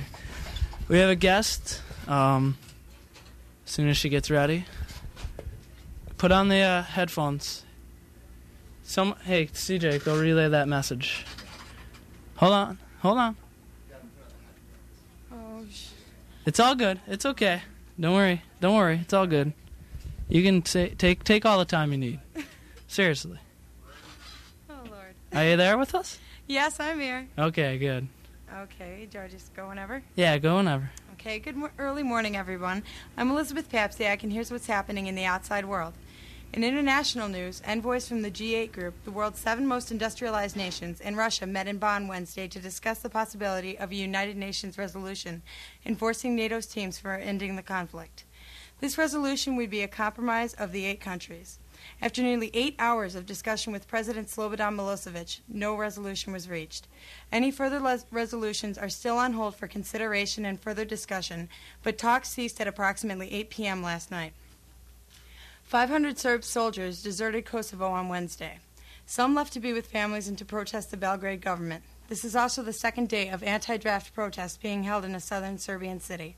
[0.88, 1.80] We have a guest.
[2.08, 2.58] Um,
[3.64, 4.64] as soon as she gets ready,
[6.16, 7.62] put on the uh, headphones.
[8.82, 11.24] Some hey CJ, go relay that message.
[12.38, 13.36] Hold on, hold on.
[15.32, 15.90] Oh, sh-
[16.44, 16.98] It's all good.
[17.06, 17.62] It's okay.
[18.00, 18.42] Don't worry.
[18.60, 18.98] Don't worry.
[19.00, 19.52] It's all good.
[20.28, 22.18] You can say, take take all the time you need.
[22.88, 23.38] Seriously.
[24.68, 25.14] oh Lord.
[25.32, 26.18] Are you there with us?
[26.48, 27.26] Yes, I'm here.
[27.38, 28.08] Okay, good.
[28.62, 30.02] Okay, George, just go whenever.
[30.16, 30.90] Yeah, go whenever.
[31.12, 32.82] Okay, good mo- early morning, everyone.
[33.18, 35.92] I'm Elizabeth Papsiak, and here's what's happening in the outside world.
[36.54, 41.18] In international news, envoys from the G8 group, the world's seven most industrialized nations, and
[41.18, 45.42] Russia met in Bonn Wednesday to discuss the possibility of a United Nations resolution
[45.84, 48.24] enforcing NATO's teams for ending the conflict.
[48.80, 51.58] This resolution would be a compromise of the eight countries.
[52.00, 56.86] After nearly eight hours of discussion with President Slobodan Milosevic, no resolution was reached.
[57.32, 61.48] Any further les- resolutions are still on hold for consideration and further discussion,
[61.82, 63.82] but talks ceased at approximately 8 p.m.
[63.82, 64.32] last night.
[65.64, 68.58] 500 Serb soldiers deserted Kosovo on Wednesday.
[69.04, 71.82] Some left to be with families and to protest the Belgrade government.
[72.08, 75.58] This is also the second day of anti draft protests being held in a southern
[75.58, 76.36] Serbian city.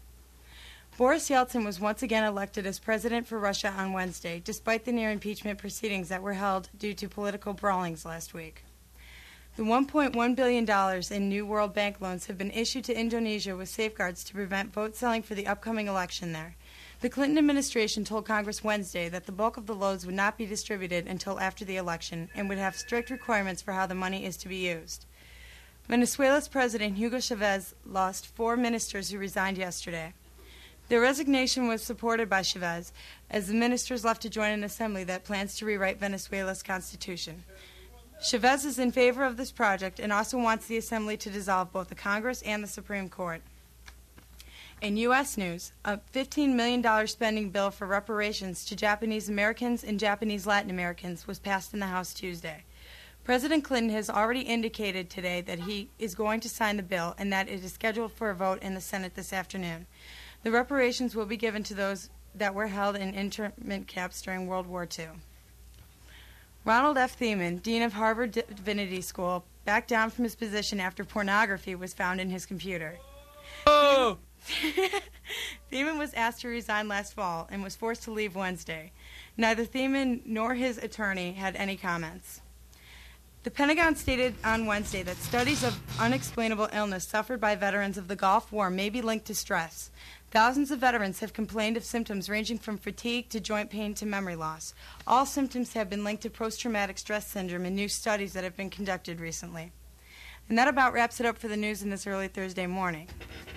[1.00, 5.10] Boris Yeltsin was once again elected as president for Russia on Wednesday, despite the near
[5.10, 8.64] impeachment proceedings that were held due to political brawlings last week.
[9.56, 14.22] The $1.1 billion in new World Bank loans have been issued to Indonesia with safeguards
[14.24, 16.54] to prevent vote selling for the upcoming election there.
[17.00, 20.44] The Clinton administration told Congress Wednesday that the bulk of the loans would not be
[20.44, 24.36] distributed until after the election and would have strict requirements for how the money is
[24.36, 25.06] to be used.
[25.88, 30.12] Venezuela's President Hugo Chavez lost four ministers who resigned yesterday.
[30.90, 32.92] Their resignation was supported by Chavez,
[33.30, 37.44] as the ministers left to join an assembly that plans to rewrite Venezuela's constitution.
[38.20, 41.90] Chavez is in favor of this project and also wants the assembly to dissolve both
[41.90, 43.40] the Congress and the Supreme Court.
[44.82, 45.36] In U.S.
[45.36, 51.24] news, a $15 million spending bill for reparations to Japanese Americans and Japanese Latin Americans
[51.24, 52.64] was passed in the House Tuesday.
[53.22, 57.32] President Clinton has already indicated today that he is going to sign the bill and
[57.32, 59.86] that it is scheduled for a vote in the Senate this afternoon.
[60.42, 64.66] The reparations will be given to those that were held in internment camps during World
[64.66, 65.08] War II.
[66.64, 67.18] Ronald F.
[67.18, 72.20] Thiemann, Dean of Harvard Divinity School, backed down from his position after pornography was found
[72.20, 72.98] in his computer.
[73.66, 74.18] Oh!
[75.70, 78.92] Thiemann was asked to resign last fall and was forced to leave Wednesday.
[79.36, 82.40] Neither Thiemann nor his attorney had any comments.
[83.42, 88.16] The Pentagon stated on Wednesday that studies of unexplainable illness suffered by veterans of the
[88.16, 89.90] Gulf War may be linked to stress.
[90.30, 94.36] Thousands of veterans have complained of symptoms ranging from fatigue to joint pain to memory
[94.36, 94.74] loss.
[95.06, 98.56] All symptoms have been linked to post traumatic stress syndrome in new studies that have
[98.56, 99.72] been conducted recently.
[100.48, 103.08] And that about wraps it up for the news in this early Thursday morning.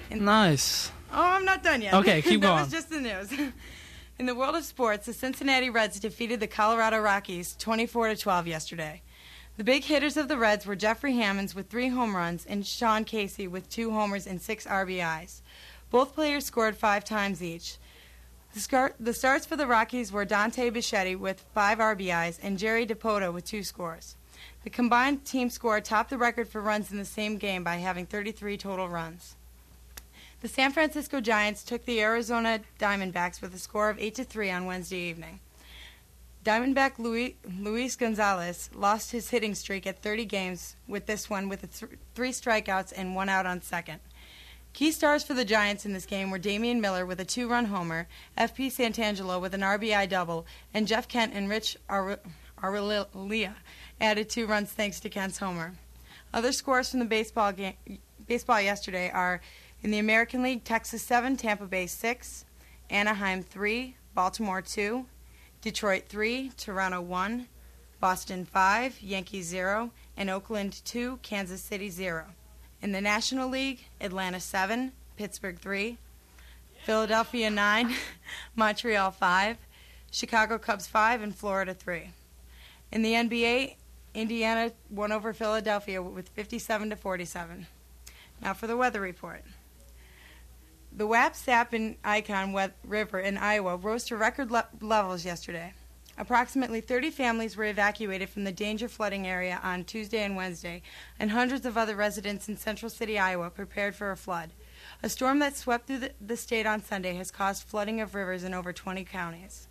[0.10, 0.92] In- Nice.
[1.12, 1.94] Oh, I'm not done yet.
[1.94, 2.64] Okay, keep that going.
[2.64, 3.32] was just the news.
[4.20, 8.46] In the world of sports, the Cincinnati Reds defeated the Colorado Rockies 24 to 12
[8.48, 9.02] yesterday.
[9.58, 13.06] The big hitters of the Reds were Jeffrey Hammonds with three home runs and Sean
[13.06, 15.42] Casey with two homers and six RBIs.
[15.94, 17.78] Both players scored five times each.
[18.56, 23.46] The, starts for the Rockies were Dante Bichette with five RBIs and Jerry Dipoto with
[23.46, 24.16] two scores.
[24.64, 28.08] The combined team score topped the record for runs in the same game by having
[28.08, 29.36] 33 total runs.
[30.42, 34.50] The San Francisco Giants took the Arizona Diamondbacks with a score of 8 to 3
[34.50, 35.42] on Wednesday evening.
[36.44, 41.62] Diamondback Luis, Luis Gonzalez lost his hitting streak at 30 games with this one with
[41.80, 44.00] th- three strikeouts and one out on second.
[44.74, 48.08] Key stars for the Giants in this game were Damian Miller with a two-run homer,
[48.36, 48.70] F.P.
[48.70, 53.54] Santangelo with an RBI double, and Jeff Kent and Rich Aurilia
[54.02, 55.74] added two runs thanks to Kent's homer.
[56.34, 57.76] Other scores from the baseball game,
[58.26, 59.42] baseball yesterday are
[59.84, 62.46] in the American League: Texas 7, Tampa Bay 6,
[62.90, 65.06] Anaheim 3, Baltimore 2,
[65.62, 67.48] Detroit 3, Toronto 1,
[68.00, 72.26] Boston 5, Yankees 0, and Oakland 2, Kansas City 0.
[72.84, 75.98] In the National League, Atlanta 7, Pittsburgh 3,
[76.84, 77.96] Philadelphia 9,
[78.58, 79.58] Montreal 5,
[80.12, 82.10] Chicago Cubs 5, and Florida 3.
[82.92, 83.76] In the NBA,
[84.14, 87.68] Indiana won over Philadelphia with 57 to 47.
[88.42, 89.46] Now for the weather report.
[90.92, 95.72] The Wapsipinicon River in Iowa rose to record le- levels yesterday.
[96.16, 100.84] Approximately 30 families were evacuated from the danger flooding area on Tuesday and Wednesday,
[101.20, 104.52] and hundreds of other residents in Central City, Iowa, prepared for a flood.
[105.02, 108.54] A storm that swept through the, state on Sunday has caused flooding of rivers in
[108.54, 109.68] over 20 counties.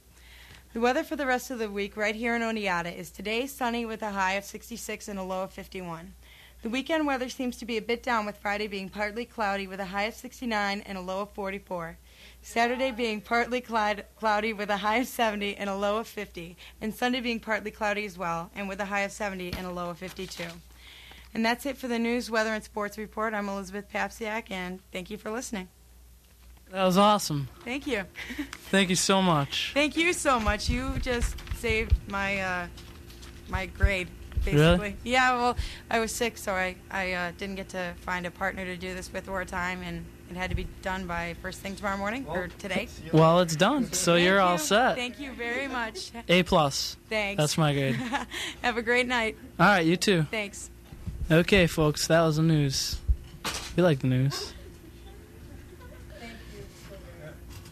[0.72, 3.86] The weather for the rest of the week right here in Oneonta is today sunny
[3.86, 6.14] with a high of 66 and a low of 51.
[6.62, 9.80] The weekend weather seems to be a bit down with Friday being partly cloudy with
[9.80, 11.98] a high of 69 and a low of 44.
[12.42, 16.56] Saturday being partly cloud- cloudy with a high of 70 and a low of 50,
[16.80, 19.70] and Sunday being partly cloudy as well and with a high of 70 and a
[19.70, 20.44] low of 52.
[21.34, 23.32] And that's it for the news, weather, and sports report.
[23.32, 25.68] I'm Elizabeth Papsiak, and thank you for listening.
[26.70, 27.48] That was awesome.
[27.64, 28.04] Thank you.
[28.70, 29.70] Thank you so much.
[29.74, 30.68] Thank you so much.
[30.68, 32.66] You just saved my uh,
[33.48, 34.60] my grade, basically.
[34.60, 34.96] Really?
[35.04, 35.36] Yeah.
[35.36, 35.56] Well,
[35.90, 38.94] I was sick, so I I uh, didn't get to find a partner to do
[38.94, 40.06] this with or a time, and
[40.36, 42.88] it had to be done by first thing tomorrow morning or today.
[43.12, 44.58] Well, it's done, so Thank you're all you.
[44.58, 44.96] set.
[44.96, 46.10] Thank you very much.
[46.28, 46.96] A plus.
[47.08, 47.40] Thanks.
[47.40, 47.94] That's my grade.
[48.62, 49.36] Have a great night.
[49.60, 50.22] All right, you too.
[50.30, 50.70] Thanks.
[51.30, 52.98] Okay, folks, that was the news.
[53.76, 54.52] We like the news.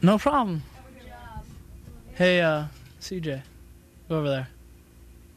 [0.02, 0.62] No problem.
[2.14, 2.64] Hey, uh,
[3.00, 3.42] CJ,
[4.08, 4.48] go over there.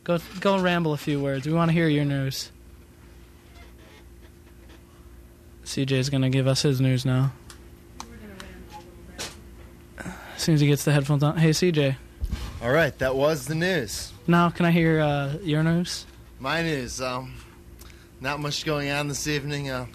[0.03, 1.45] Go, go ramble a few words.
[1.45, 2.51] We want to hear your news.
[5.65, 7.31] CJ's gonna give us his news now.
[9.97, 11.37] As soon as he gets the headphones on.
[11.37, 11.95] Hey, CJ.
[12.61, 14.11] All right, that was the news.
[14.27, 16.05] Now, can I hear uh, your news?
[16.39, 17.01] My news.
[17.01, 17.35] Um,
[18.19, 19.69] not much going on this evening.
[19.69, 19.85] Uh,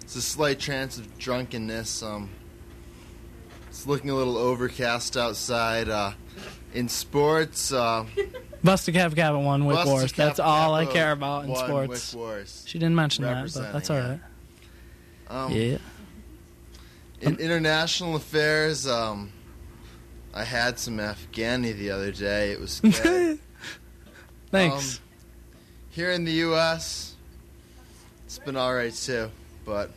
[0.00, 2.02] it's a slight chance of drunkenness.
[2.02, 2.30] Um,
[3.68, 5.88] it's looking a little overcast outside.
[5.88, 6.12] Uh,
[6.74, 8.04] in sports, uh,
[8.64, 10.12] Busta Cap Cap won Wick Wars.
[10.12, 12.64] That's all I care about in sports.
[12.66, 14.20] She didn't mention that, but that's all right.
[15.32, 15.78] Um, yeah.
[17.22, 19.32] In international affairs, um,
[20.34, 22.52] I had some Afghani the other day.
[22.52, 23.38] It was good.
[24.50, 24.98] Thanks.
[24.98, 25.02] Um,
[25.90, 27.14] here in the U.S.,
[28.26, 29.30] it's been all right too,
[29.64, 29.90] but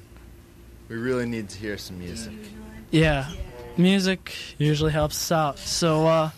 [0.87, 2.33] we really need to hear some music.
[2.91, 3.29] Yeah.
[3.75, 5.59] Music usually helps us out.
[5.59, 6.29] So, uh,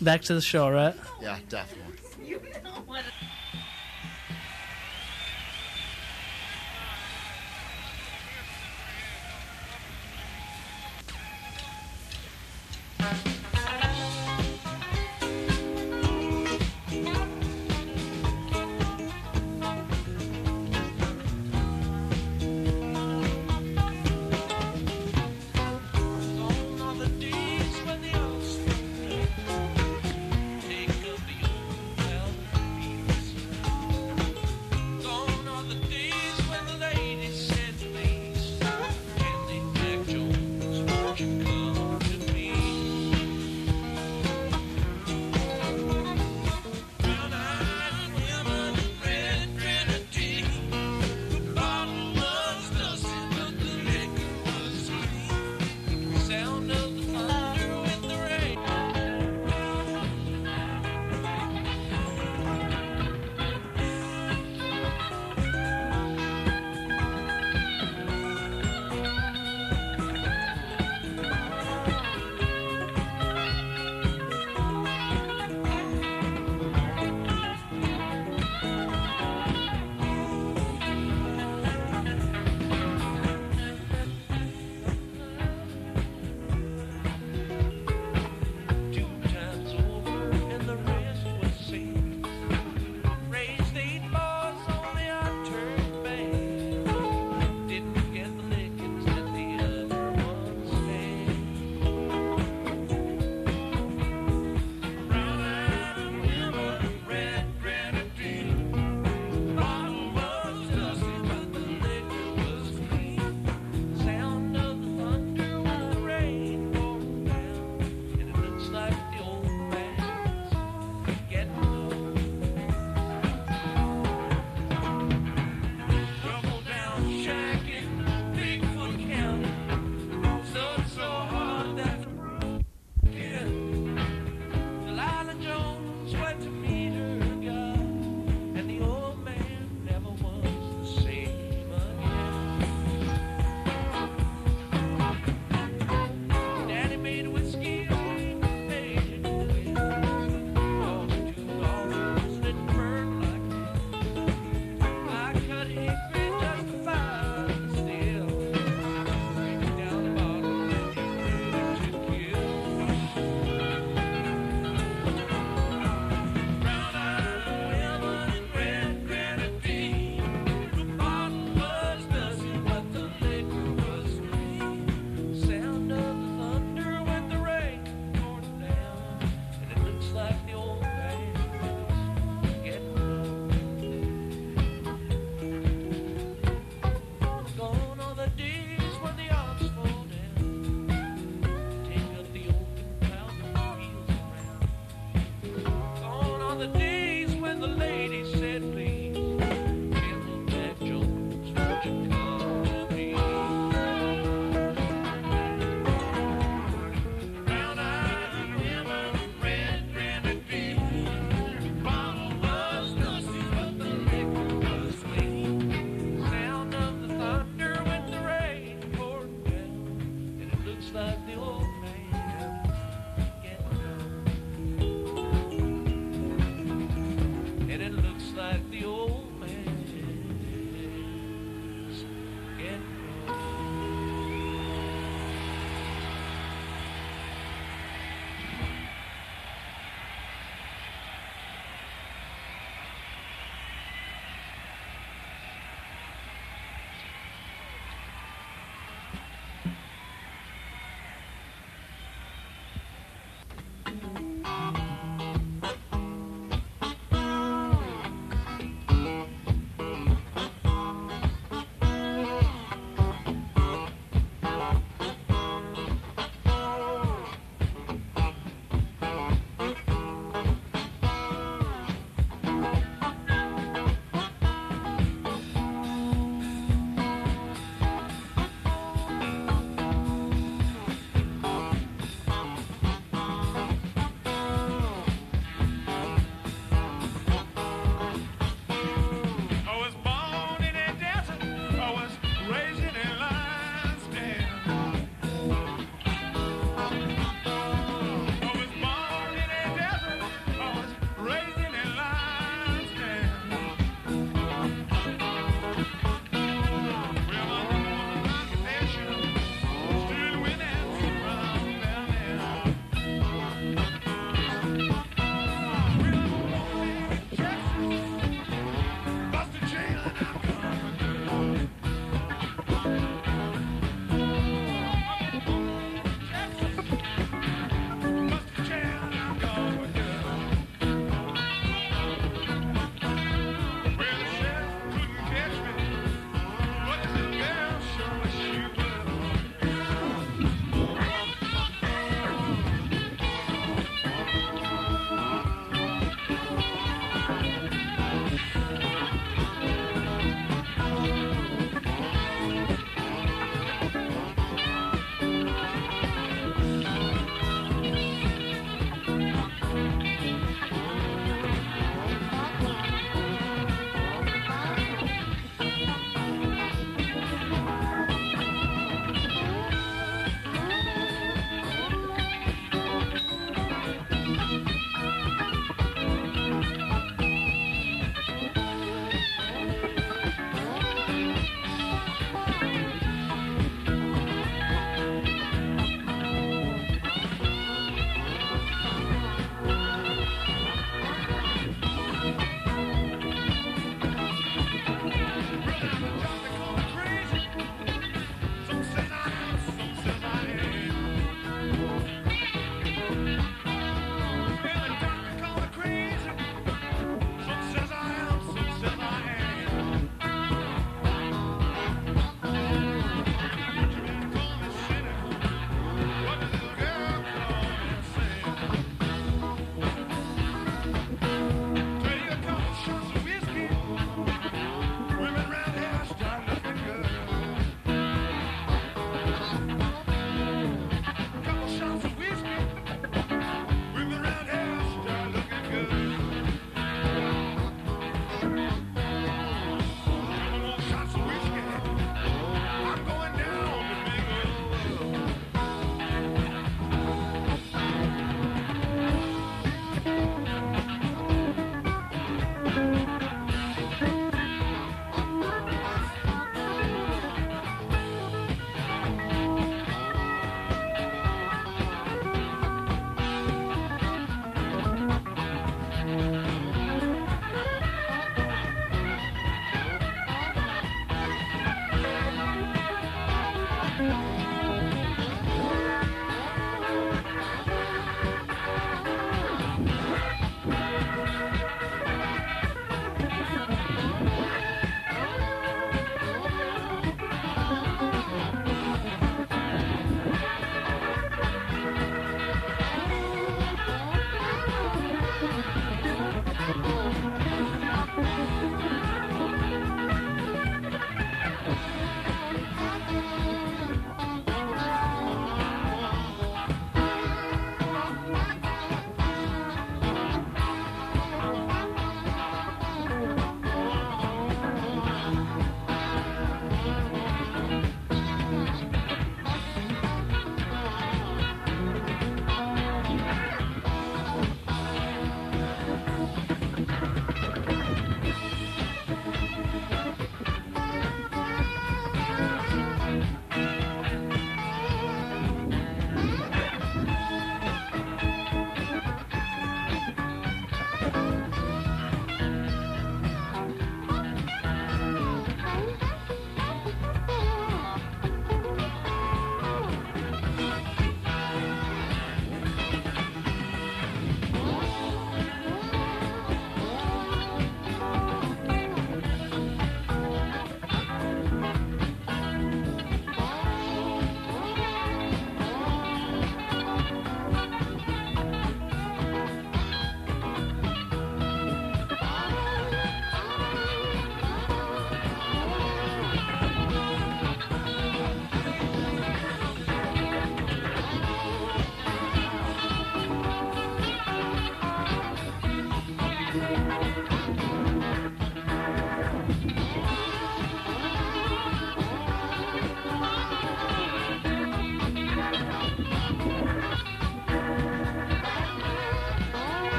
[0.00, 0.96] back to the show, right?
[1.22, 1.83] Yeah, definitely.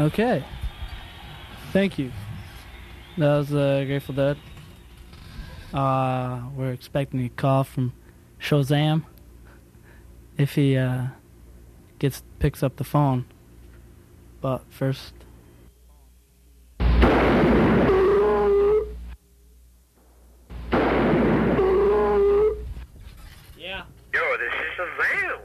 [0.00, 0.42] Okay.
[1.74, 2.10] Thank you.
[3.18, 4.38] That was uh, Grateful Dead.
[5.74, 7.92] Uh, we're expecting a call from
[8.40, 9.04] Shazam
[10.38, 11.08] if he uh,
[11.98, 13.26] gets picks up the phone.
[14.40, 15.12] But first,
[23.58, 23.82] yeah,
[24.14, 25.40] Yo, this is Shazam.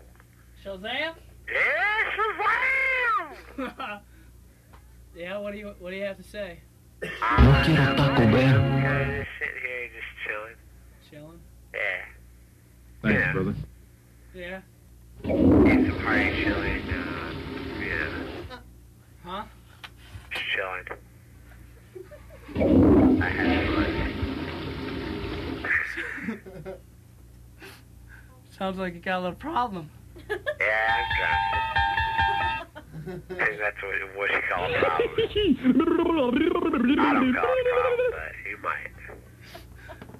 [0.63, 1.13] Shazam.
[1.51, 2.11] Yeah,
[3.57, 3.99] Shazam.
[5.15, 6.59] Yeah, what do you what do you have to say?
[7.21, 10.55] I'm kind of just sitting here, just chilling.
[11.09, 11.39] Chilling.
[11.73, 11.79] Yeah.
[13.01, 13.31] Thanks, Yeah.
[13.33, 13.55] brother.
[14.33, 14.59] Yeah.
[15.23, 16.81] Eat some party chili.
[16.89, 17.33] Uh,
[17.79, 18.57] yeah.
[19.23, 19.43] Huh?
[20.31, 20.85] Just chilling.
[23.21, 23.93] I had fun.
[28.75, 29.89] Sounds like you got a little problem.
[30.29, 30.35] Yeah,
[30.91, 31.05] I'm
[32.67, 33.31] drunk.
[33.31, 35.11] I think that's what, what you call a problem.
[35.15, 38.91] I don't call it a problem, but you might.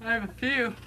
[0.01, 0.73] I have a few.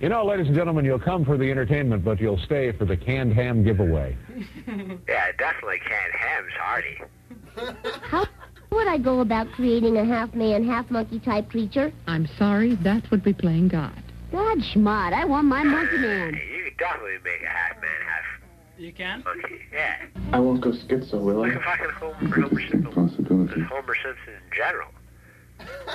[0.00, 2.96] You know, ladies and gentlemen, you'll come for the entertainment, but you'll stay for the
[2.96, 4.16] canned ham giveaway.
[5.08, 7.00] Yeah, definitely can't ham's hearty.
[8.02, 8.24] How
[8.70, 11.90] would I go about creating a half man, half monkey type creature?
[12.06, 14.00] I'm sorry, that would be playing God.
[14.30, 16.40] God, schmott, I want my monkey man.
[16.78, 18.24] You could definitely make a half man, half
[18.78, 19.22] You can?
[19.24, 19.60] monkey.
[19.72, 19.96] Yeah.
[20.32, 21.56] I won't go schizo, will Look I?
[21.56, 22.92] at fucking Homer, Homer Simpson.
[22.92, 23.60] Possibility.
[23.62, 24.88] Homer Simpson in general.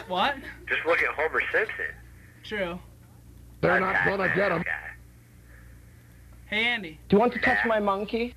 [0.07, 0.35] What?
[0.67, 1.85] Just look at Homer Simpson.
[2.43, 2.79] True.
[3.61, 4.63] They're not gonna get him.
[6.47, 6.99] Hey, Andy.
[7.07, 8.35] Do you want to touch my monkey?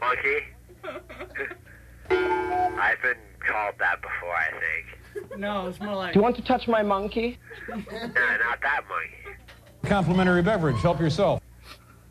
[0.00, 0.38] Monkey.
[2.10, 3.16] I've been
[3.46, 5.38] called that before, I think.
[5.40, 6.12] No, it's more like.
[6.14, 7.38] Do you want to touch my monkey?
[7.68, 9.25] No, not that monkey.
[9.86, 10.76] Complimentary beverage.
[10.82, 11.40] Help yourself.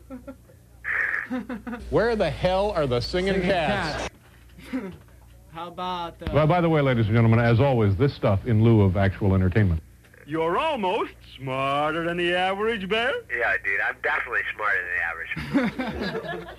[1.90, 4.08] Where the hell are the singing cats?
[5.52, 8.62] How about uh, Well, by the way, ladies and gentlemen, as always, this stuff in
[8.62, 9.82] lieu of actual entertainment.
[10.26, 13.12] You're almost smarter than the average bear.
[13.36, 16.50] Yeah, dude, I'm definitely smarter than the average.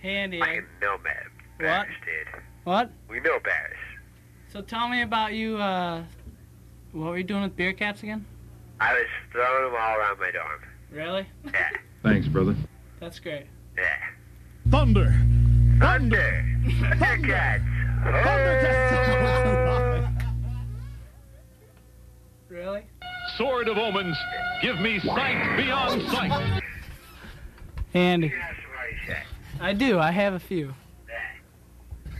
[0.00, 0.38] Hey, Andy?
[0.38, 1.14] Fucking know man.
[1.56, 1.58] What?
[1.58, 2.42] Bears, dude.
[2.64, 2.90] What?
[3.08, 3.76] We know bears.
[4.52, 5.56] So tell me about you.
[5.56, 6.04] Uh,
[6.92, 8.24] what were you doing with beer caps again?
[8.80, 10.60] I was throwing them all around my dorm.
[10.90, 11.26] Really?
[11.52, 11.70] Yeah.
[12.02, 12.54] Thanks, brother.
[13.00, 13.46] That's great.
[13.76, 13.98] Yeah.
[14.70, 15.10] Thunder.
[15.80, 16.44] Thunder!
[16.66, 17.64] Thundercats!
[22.48, 22.82] Really?
[23.36, 24.16] Sword of omens,
[24.62, 26.62] give me sight beyond sight.
[27.94, 28.32] Andy.
[29.60, 29.98] I do.
[29.98, 30.74] I have a few.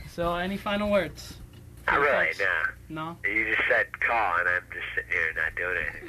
[0.07, 1.37] So, any final words?
[1.87, 2.27] Not really,
[2.89, 3.05] No.
[3.05, 3.17] no.
[3.29, 6.08] You just said call, and I'm just sitting here not doing anything.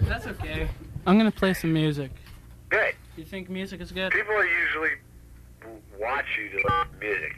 [0.00, 0.68] That's okay.
[1.06, 2.10] I'm gonna play some music.
[2.68, 2.94] Good.
[3.16, 4.12] You think music is good?
[4.12, 4.90] People usually
[5.98, 7.36] watch you to listen to music.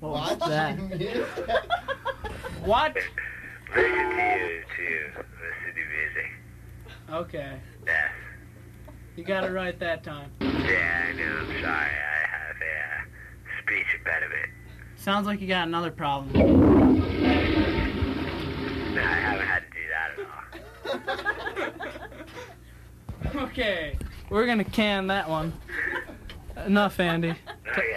[0.00, 0.76] What was that?
[2.64, 2.94] what?
[2.94, 3.10] Listen
[3.74, 4.82] to you to
[5.18, 6.30] listen to music.
[7.10, 7.58] Okay.
[7.86, 8.08] Yeah.
[9.16, 10.30] You got it right that time.
[10.40, 11.38] Yeah, I know.
[11.38, 11.64] I'm sorry.
[11.64, 14.50] I have a uh, speech impediment.
[14.96, 16.32] Sounds like you got another problem.
[16.32, 16.42] No,
[19.00, 20.45] I haven't had to do that at all.
[23.34, 23.98] Okay.
[24.30, 25.52] We're gonna can that one.
[26.64, 27.34] Enough, Andy.
[27.70, 27.96] Okay.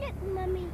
[0.00, 0.66] Look, Mummy,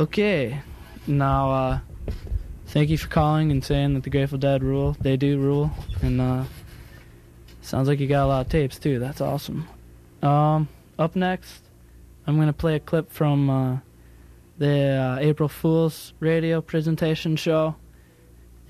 [0.00, 0.58] Okay,
[1.06, 1.78] now uh,
[2.68, 4.96] thank you for calling and saying that the Grateful Dead rule.
[4.98, 5.70] They do rule,
[6.00, 6.44] and uh,
[7.60, 8.98] sounds like you got a lot of tapes too.
[8.98, 9.68] That's awesome.
[10.22, 11.64] Um, up next,
[12.26, 13.76] I'm gonna play a clip from uh,
[14.56, 17.76] the uh, April Fools radio presentation show,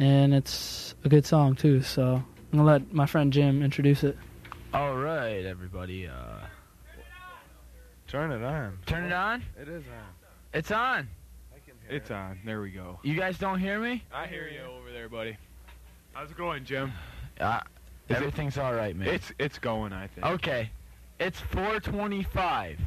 [0.00, 1.80] and it's a good song too.
[1.80, 4.18] So I'm gonna let my friend Jim introduce it.
[4.74, 6.08] All right, everybody.
[6.08, 6.40] Uh,
[8.08, 8.78] turn it on.
[8.84, 9.44] Turn it on?
[9.56, 10.08] It is on.
[10.52, 11.08] It's on.
[11.90, 12.38] It's on.
[12.44, 13.00] There we go.
[13.02, 14.04] You guys don't hear me?
[14.14, 15.36] I hear you over there, buddy.
[16.12, 16.92] How's it going, Jim?
[17.40, 17.60] Uh,
[18.08, 19.08] Is it- everything's all right, man.
[19.08, 19.92] It's it's going.
[19.92, 20.26] I think.
[20.26, 20.70] okay.
[21.18, 22.78] It's 4:25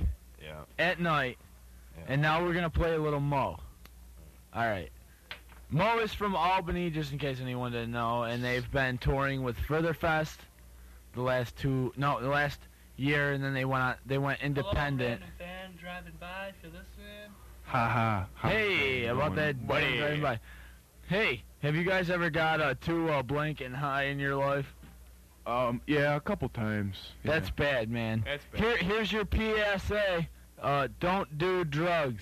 [0.41, 0.61] Yeah.
[0.79, 1.37] at night,
[2.07, 3.59] and now we're gonna play a little Mo.
[4.53, 4.89] All right.
[5.69, 9.57] Mo is from Albany, just in case anyone didn't know, and they've been touring with
[9.57, 10.37] Furtherfest
[11.13, 12.59] the last two, no, the last
[12.95, 15.21] year, and then they went on, they went independent.
[15.39, 16.92] fan driving by for this man.
[17.73, 18.27] Ha ha.
[18.35, 19.99] ha hey, about that buddy.
[21.07, 24.71] Hey, have you guys ever got a too uh, blank and high in your life?
[25.47, 26.95] Um, yeah, a couple times.
[27.23, 27.31] Yeah.
[27.31, 28.21] That's bad, man.
[28.27, 28.61] That's bad.
[28.61, 30.27] Here, here's your PSA.
[30.61, 32.21] Uh, don't do drugs.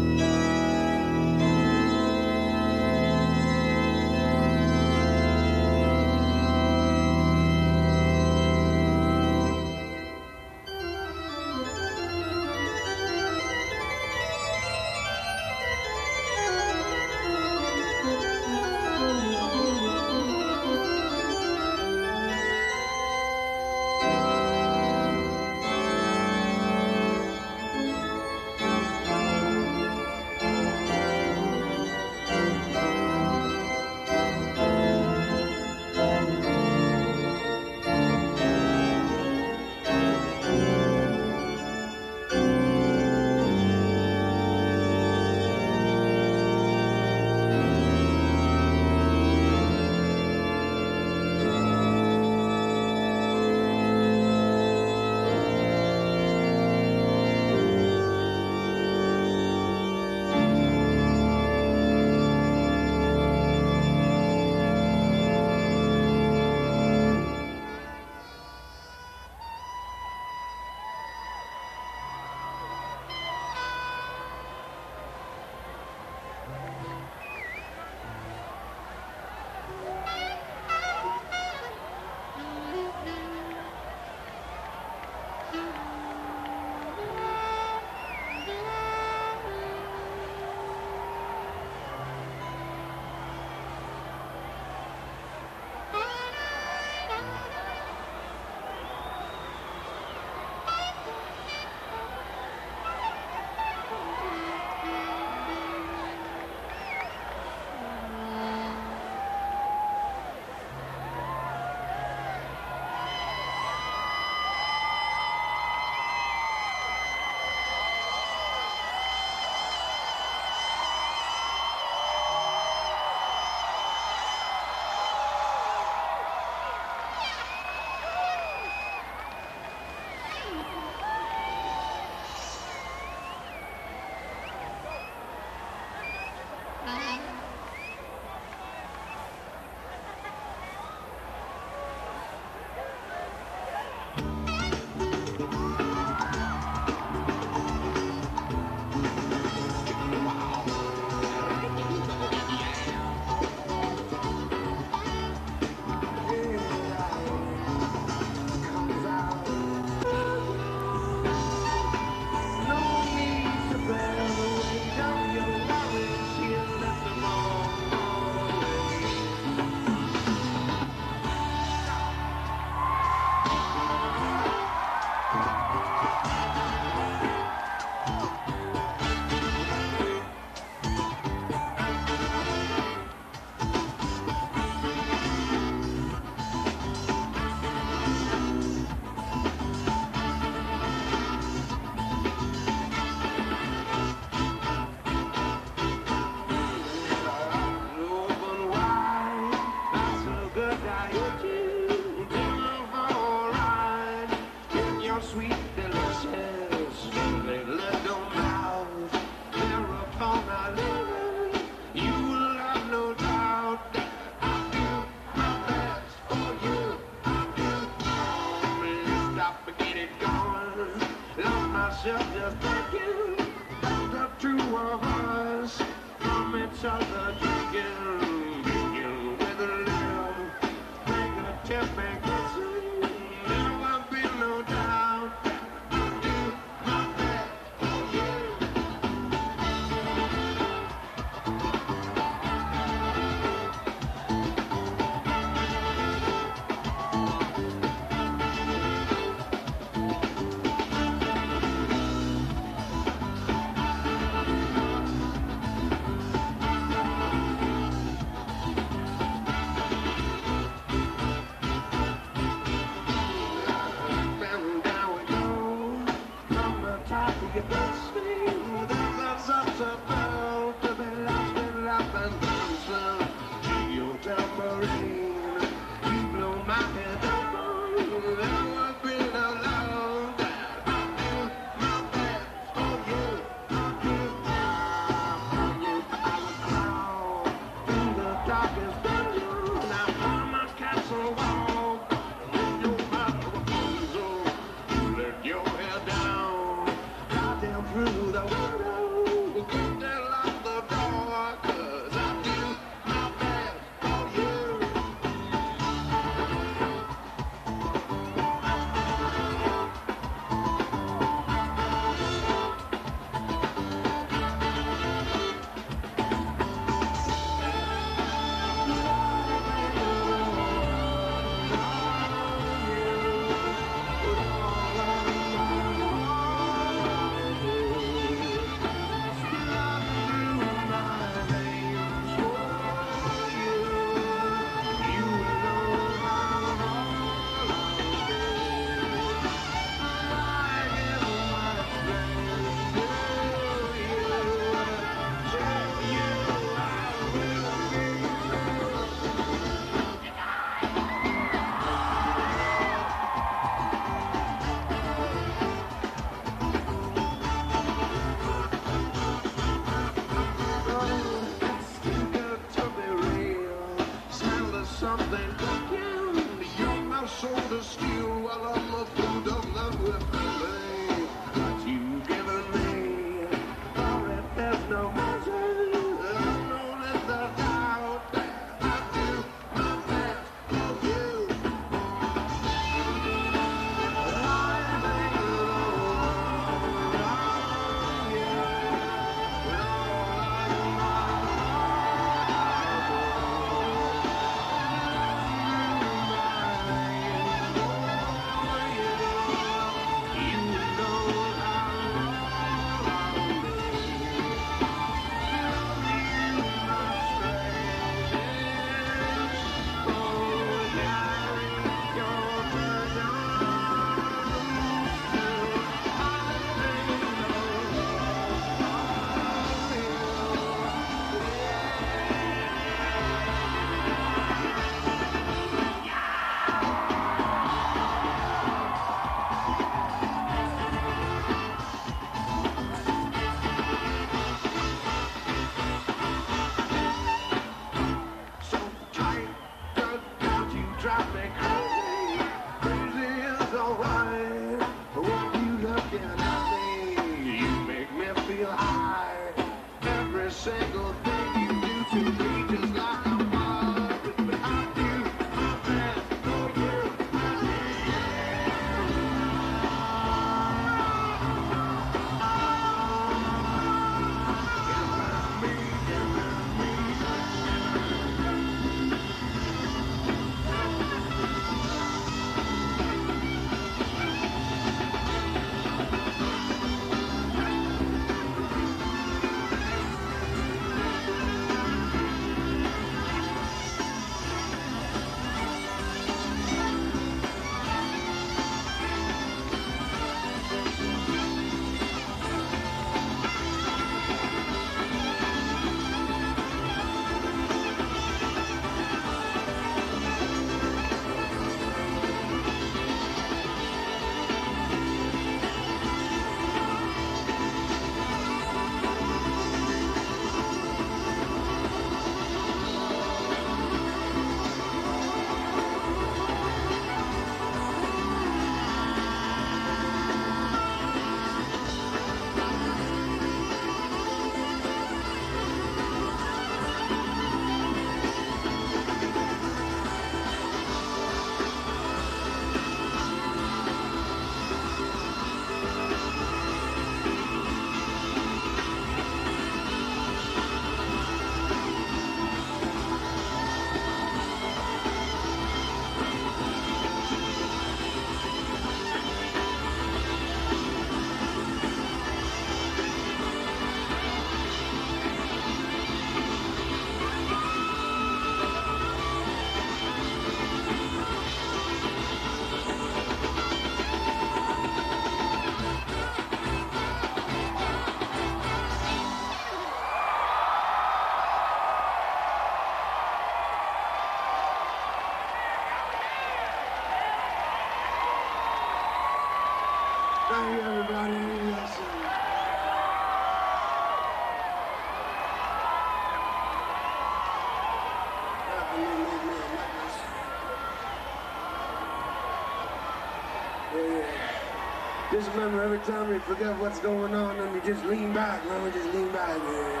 [595.44, 598.64] Just remember, every time we forget what's going on, then you just lean back.
[598.64, 599.58] Remember, just lean back.
[599.58, 600.00] Yeah.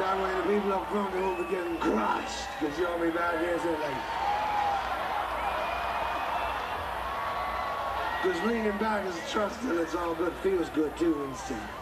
[0.00, 2.48] That way, the people up front won't be getting crushed.
[2.58, 3.94] Because you'll be back here saying, like.
[8.20, 10.32] Because leaning back is trust and it's all good.
[10.42, 11.14] Feels good too.
[11.22, 11.79] We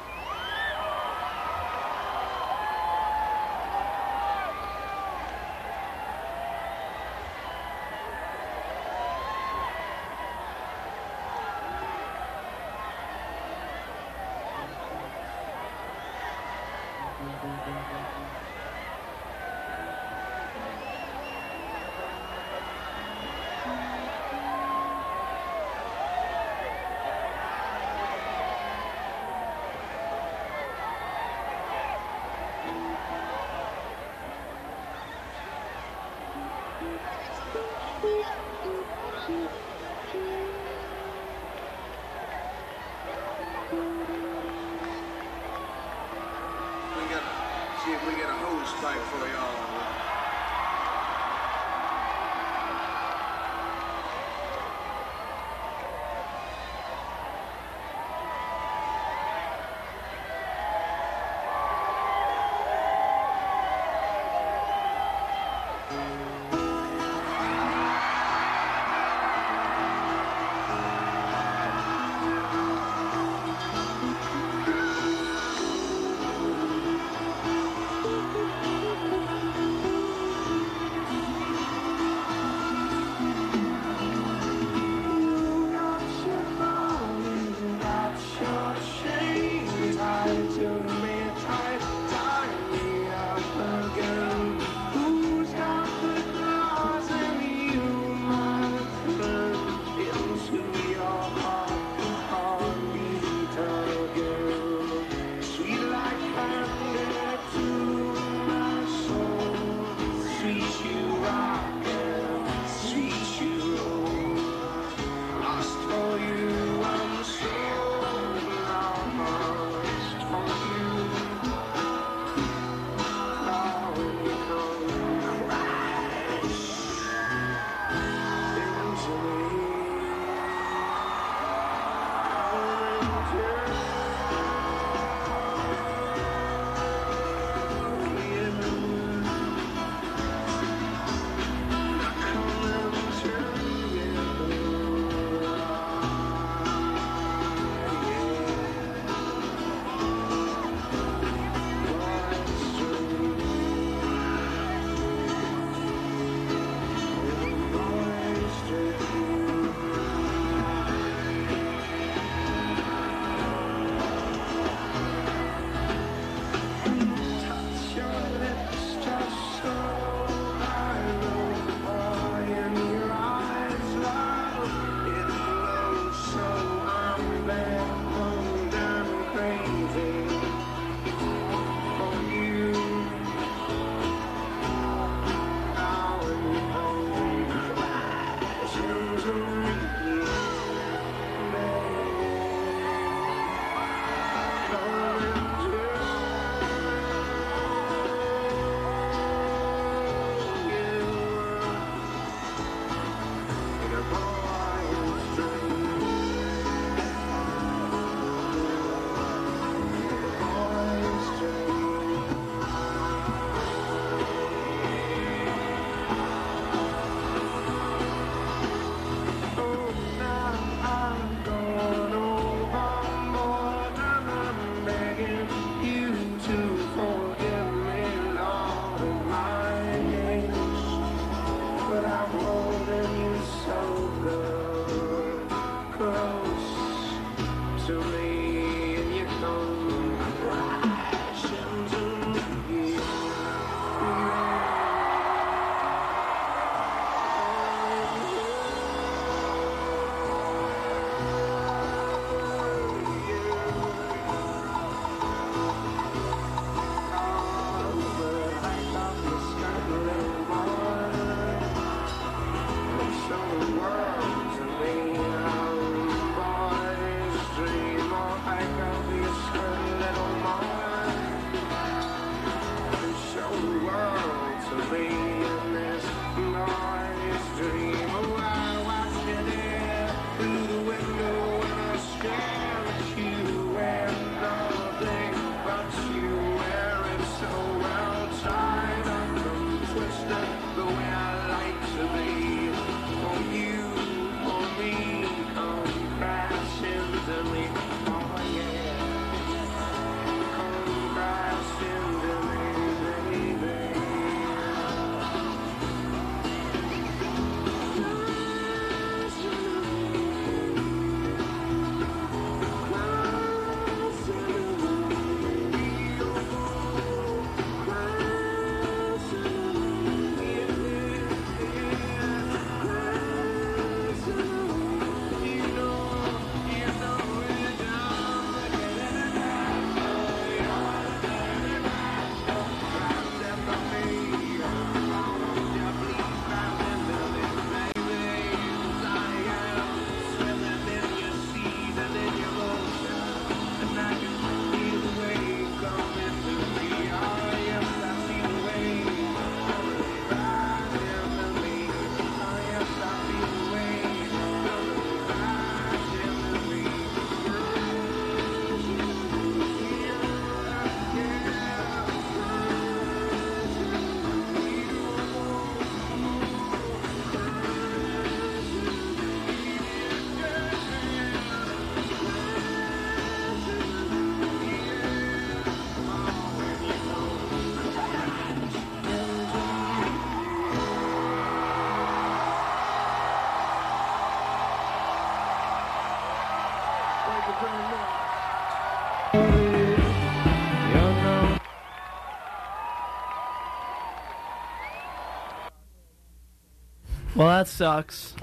[397.39, 398.35] Well, that sucks.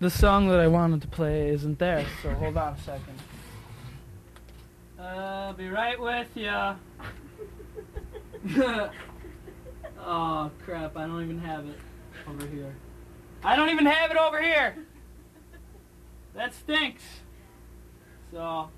[0.00, 3.16] The song that I wanted to play isn't there, so hold on a second.
[4.98, 6.74] I'll be right with ya.
[10.00, 10.96] oh crap!
[10.96, 11.78] I don't even have it
[12.28, 12.74] over here.
[13.44, 14.74] I don't even have it over here.
[16.34, 17.04] That stinks.
[18.32, 18.70] So,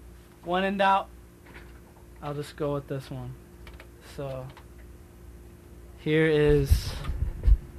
[0.44, 1.08] when in doubt,
[2.22, 3.34] I'll just go with this one.
[4.14, 4.46] So,
[6.00, 6.92] here is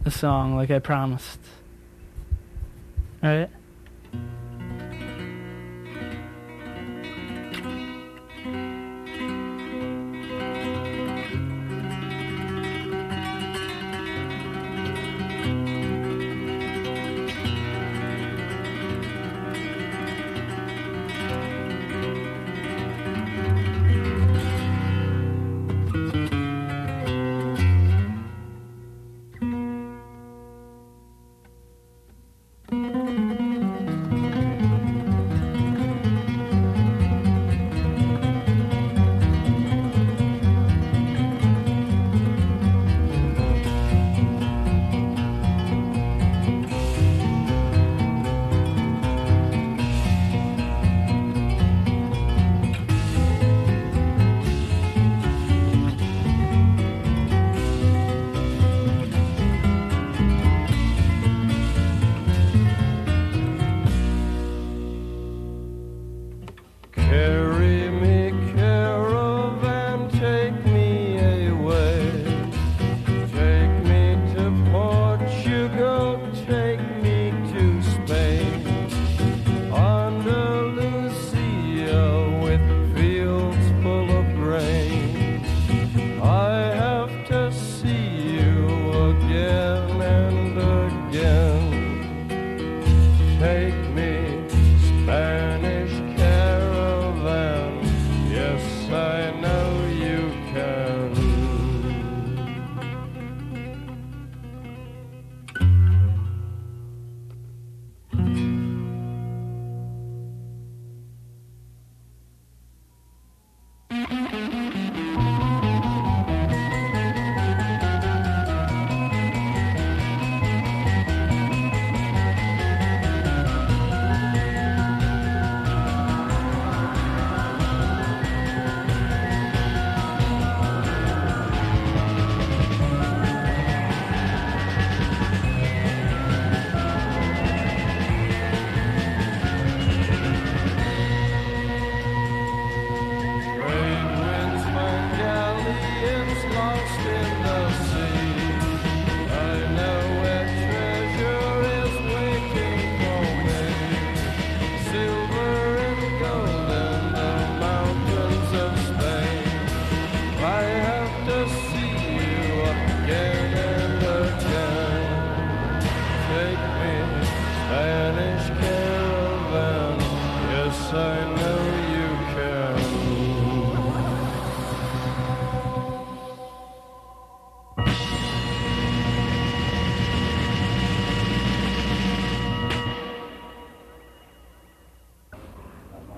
[0.06, 1.40] the song, like I promised.
[3.24, 3.50] Alright?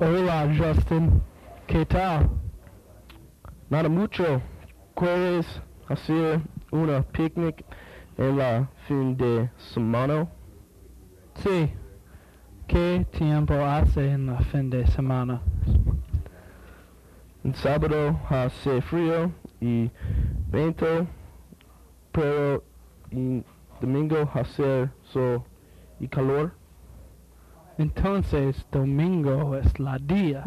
[0.09, 1.21] Hola, Justin.
[1.67, 2.29] ¿Qué tal?
[3.69, 4.41] Nada mucho.
[4.95, 5.45] ¿Quieres
[5.89, 6.39] hacer
[6.71, 7.65] una picnic
[8.17, 10.29] en la fin de semana?
[11.43, 11.73] Sí.
[12.69, 15.41] ¿Qué tiempo hace en la fin de semana?
[17.43, 19.29] En sábado hace frío
[19.59, 19.91] y
[20.49, 21.05] viento,
[22.13, 22.63] pero
[23.11, 23.43] en
[23.81, 25.43] domingo hace sol
[25.99, 26.53] y calor.
[27.77, 30.43] Entonces, domingo es la día.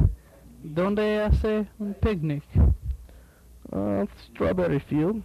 [0.64, 2.42] ¿Dónde hace un picnic?
[3.70, 5.22] Ah, Strawberry Field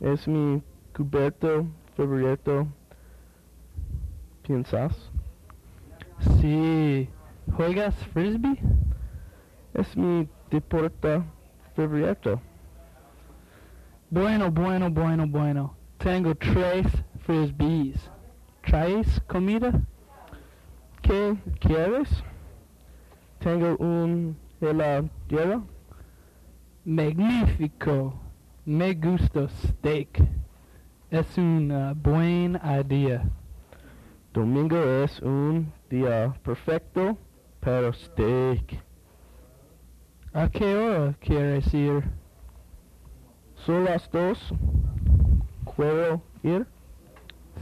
[0.00, 0.62] es mi
[0.94, 2.66] cubierto favorito.
[4.42, 5.10] ¿Piensas?
[6.40, 7.08] Sí.
[7.56, 8.58] ¿Juegas frisbee?
[9.72, 11.22] Es mi deporte
[11.74, 12.38] favorito.
[14.10, 15.74] Bueno, bueno, bueno, bueno.
[15.96, 16.86] Tengo tres
[17.24, 18.10] frisbees.
[18.62, 19.72] ¿Traes comida?
[21.04, 22.08] que quieres?
[23.38, 25.66] Tengo un heladero.
[26.84, 28.14] Magnífico.
[28.64, 30.26] Me gusta steak.
[31.10, 33.22] Es una buena idea.
[34.32, 37.18] Domingo es un día perfecto
[37.60, 38.82] para steak.
[40.32, 42.02] ¿A qué hora quieres ir?
[43.56, 44.52] Son las dos.
[45.76, 46.66] ¿Puedo ir?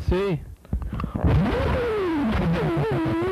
[0.09, 0.41] Sí.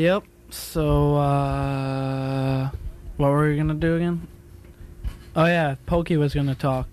[0.00, 0.24] Yep.
[0.48, 2.70] So, uh,
[3.18, 4.26] what were we gonna do again?
[5.36, 6.88] Oh yeah, Pokey was gonna talk.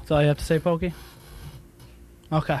[0.00, 0.92] That's all you have to say, Pokey.
[2.30, 2.60] Okay.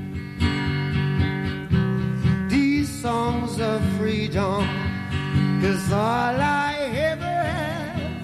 [3.01, 4.63] songs of freedom?
[5.59, 8.21] Cause all I ever have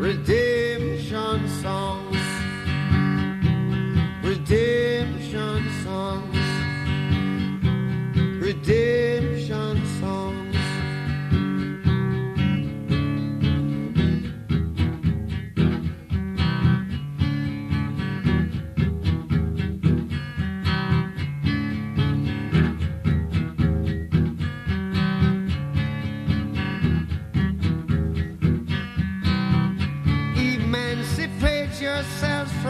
[0.00, 2.16] redemption songs,
[4.24, 6.46] redemption songs,
[8.42, 9.27] redemption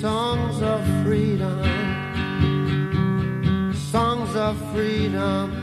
[0.00, 1.62] songs of freedom,
[3.74, 5.57] songs of freedom.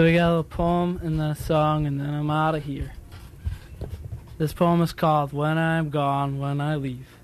[0.00, 2.64] So we got a little poem and then a song, and then I'm out of
[2.64, 2.92] here.
[4.38, 7.18] This poem is called When I'm Gone, When I Leave.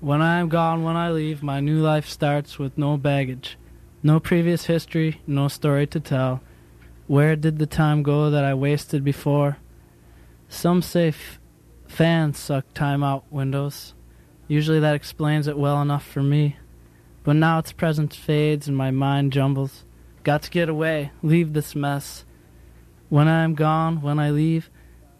[0.00, 3.56] When I'm gone, when I leave, my new life starts with no baggage.
[4.02, 6.40] No previous history, no story to tell.
[7.06, 9.58] Where did the time go that I wasted before?
[10.48, 11.38] Some say f-
[11.86, 13.94] fans suck time out windows.
[14.48, 16.56] Usually that explains it well enough for me.
[17.22, 19.84] But now its presence fades and my mind jumbles.
[20.22, 22.24] Got to get away, leave this mess.
[23.08, 24.70] When I am gone, when I leave,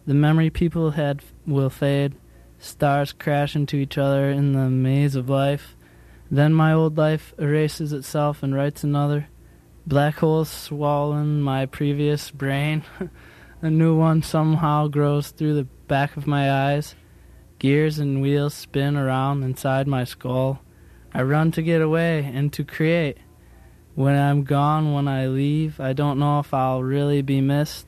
[0.07, 2.15] the memory people had will fade.
[2.59, 5.75] Stars crash into each other in the maze of life.
[6.31, 9.29] Then my old life erases itself and writes another.
[9.87, 12.85] Black holes swollen my previous brain.
[13.63, 16.95] A new one somehow grows through the back of my eyes.
[17.59, 20.61] Gears and wheels spin around inside my skull.
[21.13, 23.19] I run to get away and to create.
[23.95, 27.87] When I'm gone, when I leave, I don't know if I'll really be missed.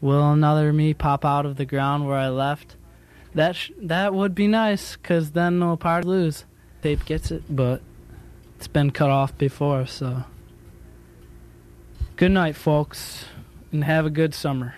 [0.00, 2.76] Will another me pop out of the ground where I left?
[3.34, 6.44] That sh- that would be nice, 'cause then no part lose.
[6.82, 7.82] Tape gets it, but
[8.56, 10.24] it's been cut off before, so.
[12.16, 13.26] Good night, folks,
[13.72, 14.74] and have a good summer.